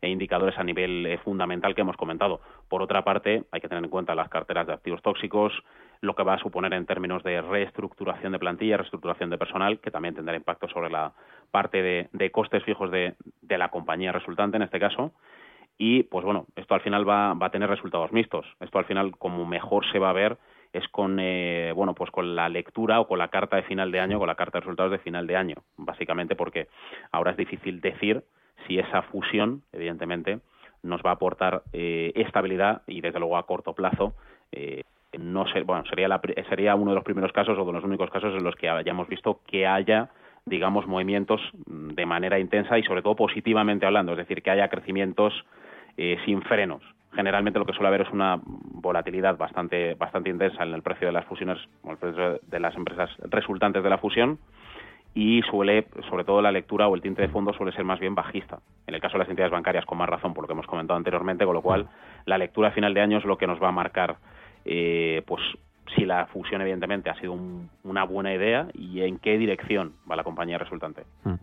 e 0.01 0.09
indicadores 0.09 0.57
a 0.57 0.63
nivel 0.63 1.05
eh, 1.05 1.17
fundamental 1.19 1.73
que 1.75 1.81
hemos 1.81 1.97
comentado. 1.97 2.41
Por 2.69 2.81
otra 2.81 3.03
parte, 3.03 3.43
hay 3.51 3.61
que 3.61 3.67
tener 3.67 3.83
en 3.83 3.89
cuenta 3.89 4.15
las 4.15 4.29
carteras 4.29 4.67
de 4.67 4.73
activos 4.73 5.01
tóxicos, 5.01 5.53
lo 6.01 6.15
que 6.15 6.23
va 6.23 6.35
a 6.35 6.39
suponer 6.39 6.73
en 6.73 6.85
términos 6.85 7.23
de 7.23 7.41
reestructuración 7.41 8.31
de 8.31 8.39
plantilla, 8.39 8.77
reestructuración 8.77 9.29
de 9.29 9.37
personal, 9.37 9.79
que 9.79 9.91
también 9.91 10.15
tendrá 10.15 10.35
impacto 10.35 10.67
sobre 10.67 10.89
la 10.89 11.13
parte 11.51 11.81
de, 11.81 12.31
costes 12.31 12.63
fijos 12.63 12.91
de, 12.91 13.15
la 13.49 13.69
compañía 13.69 14.11
resultante 14.11 14.57
en 14.57 14.63
este 14.63 14.79
caso. 14.79 15.13
Y, 15.77 16.03
pues 16.03 16.23
bueno, 16.23 16.45
esto 16.55 16.73
al 16.73 16.81
final 16.81 17.07
va, 17.07 17.31
a 17.31 17.49
tener 17.49 17.69
resultados 17.69 18.11
mixtos. 18.11 18.45
Esto 18.59 18.79
al 18.79 18.85
final, 18.85 19.17
como 19.17 19.45
mejor 19.45 19.85
se 19.91 19.99
va 19.99 20.09
a 20.09 20.13
ver, 20.13 20.37
es 20.75 20.87
con 20.89 21.19
eh, 21.19 21.71
bueno 21.73 21.93
pues 21.93 22.11
con 22.11 22.35
la 22.35 22.49
lectura 22.49 22.99
o 22.99 23.07
con 23.07 23.19
la 23.19 23.29
carta 23.29 23.55
de 23.55 23.63
final 23.63 23.91
de 23.91 23.99
año, 23.99 24.19
con 24.19 24.27
la 24.27 24.35
carta 24.35 24.57
de 24.57 24.61
resultados 24.61 24.91
de 24.91 24.99
final 24.99 25.27
de 25.27 25.35
año, 25.35 25.55
básicamente 25.77 26.35
porque 26.35 26.67
ahora 27.11 27.31
es 27.31 27.37
difícil 27.37 27.81
decir 27.81 28.23
si 28.67 28.79
esa 28.79 29.03
fusión, 29.03 29.63
evidentemente, 29.71 30.39
nos 30.83 31.01
va 31.01 31.11
a 31.11 31.13
aportar 31.13 31.63
eh, 31.73 32.11
estabilidad 32.15 32.81
y, 32.87 33.01
desde 33.01 33.19
luego, 33.19 33.37
a 33.37 33.45
corto 33.45 33.73
plazo. 33.73 34.13
Eh, 34.51 34.83
no 35.17 35.45
bueno, 35.65 35.83
sería, 35.85 36.09
sería 36.49 36.75
uno 36.75 36.91
de 36.91 36.95
los 36.95 37.03
primeros 37.03 37.31
casos 37.31 37.57
o 37.57 37.65
de 37.65 37.71
los 37.71 37.83
únicos 37.83 38.09
casos 38.09 38.33
en 38.33 38.43
los 38.43 38.55
que 38.55 38.69
hayamos 38.69 39.07
visto 39.07 39.39
que 39.47 39.65
haya 39.65 40.09
digamos, 40.47 40.85
movimientos 40.85 41.41
de 41.65 42.05
manera 42.05 42.37
intensa 42.37 42.77
y 42.77 42.83
sobre 42.83 43.01
todo 43.01 43.15
positivamente 43.15 43.87
hablando, 43.87 44.11
es 44.11 44.19
decir, 44.19 44.43
que 44.43 44.51
haya 44.51 44.67
crecimientos 44.67 45.33
sin 45.97 46.43
frenos. 46.43 46.83
Generalmente 47.15 47.59
lo 47.59 47.65
que 47.65 47.73
suele 47.73 47.87
haber 47.87 48.01
es 48.01 48.11
una 48.11 48.39
volatilidad 48.43 49.37
bastante, 49.37 49.93
bastante 49.95 50.29
intensa 50.29 50.63
en 50.63 50.73
el 50.73 50.81
precio 50.81 51.07
de 51.07 51.13
las 51.13 51.25
fusiones, 51.25 51.57
o 51.83 51.91
el 51.91 51.97
precio 51.97 52.39
de 52.45 52.59
las 52.59 52.75
empresas 52.75 53.09
resultantes 53.29 53.83
de 53.83 53.89
la 53.89 53.97
fusión, 53.97 54.37
y 55.13 55.41
suele, 55.49 55.87
sobre 56.09 56.25
todo 56.25 56.41
la 56.41 56.51
lectura 56.51 56.89
o 56.89 56.95
el 56.95 57.01
tinte 57.01 57.21
de 57.21 57.29
fondo 57.29 57.53
suele 57.53 57.71
ser 57.71 57.85
más 57.85 58.01
bien 58.01 58.15
bajista. 58.15 58.59
En 58.85 58.95
el 58.95 59.01
caso 59.01 59.13
de 59.13 59.19
las 59.19 59.29
entidades 59.29 59.53
bancarias, 59.53 59.85
con 59.85 59.97
más 59.97 60.09
razón, 60.09 60.33
por 60.33 60.43
lo 60.43 60.47
que 60.47 60.53
hemos 60.53 60.67
comentado 60.67 60.97
anteriormente, 60.97 61.45
con 61.45 61.53
lo 61.53 61.61
cual 61.61 61.87
la 62.25 62.37
lectura 62.37 62.67
a 62.67 62.71
final 62.71 62.93
de 62.93 63.01
año 63.01 63.17
es 63.17 63.23
lo 63.23 63.37
que 63.37 63.47
nos 63.47 63.63
va 63.63 63.69
a 63.69 63.71
marcar, 63.71 64.17
eh, 64.65 65.23
pues 65.25 65.41
si 65.95 66.03
la 66.05 66.25
fusión 66.27 66.61
evidentemente 66.61 67.09
ha 67.09 67.15
sido 67.19 67.37
una 67.83 68.03
buena 68.03 68.33
idea 68.33 68.67
y 68.73 69.01
en 69.01 69.17
qué 69.19 69.37
dirección 69.37 69.93
va 70.09 70.17
la 70.17 70.23
compañía 70.23 70.57
resultante. 70.57 71.03
Mm. 71.23 71.35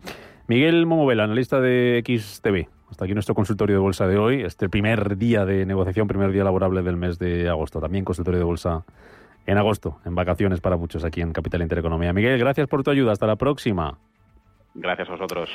Miguel 0.47 0.85
Momovela, 0.85 1.23
analista 1.23 1.59
de 1.59 2.03
XTV. 2.05 2.67
Hasta 2.93 3.05
aquí 3.05 3.15
nuestro 3.15 3.33
consultorio 3.33 3.77
de 3.77 3.81
bolsa 3.81 4.05
de 4.05 4.19
hoy. 4.19 4.43
Este 4.43 4.69
primer 4.69 5.17
día 5.17 5.45
de 5.45 5.65
negociación, 5.65 6.07
primer 6.07 6.31
día 6.31 6.43
laborable 6.43 6.83
del 6.83 6.95
mes 6.95 7.17
de 7.17 7.49
agosto. 7.49 7.81
También 7.81 8.05
consultorio 8.05 8.37
de 8.37 8.45
bolsa 8.45 8.83
en 9.47 9.57
agosto, 9.57 9.97
en 10.05 10.13
vacaciones 10.13 10.61
para 10.61 10.77
muchos 10.77 11.03
aquí 11.03 11.19
en 11.19 11.33
Capital 11.33 11.63
Intereconomía. 11.63 12.13
Miguel, 12.13 12.37
gracias 12.37 12.67
por 12.67 12.83
tu 12.83 12.91
ayuda. 12.91 13.11
Hasta 13.11 13.25
la 13.25 13.35
próxima. 13.35 13.97
Gracias 14.75 15.09
a 15.09 15.13
vosotros. 15.13 15.49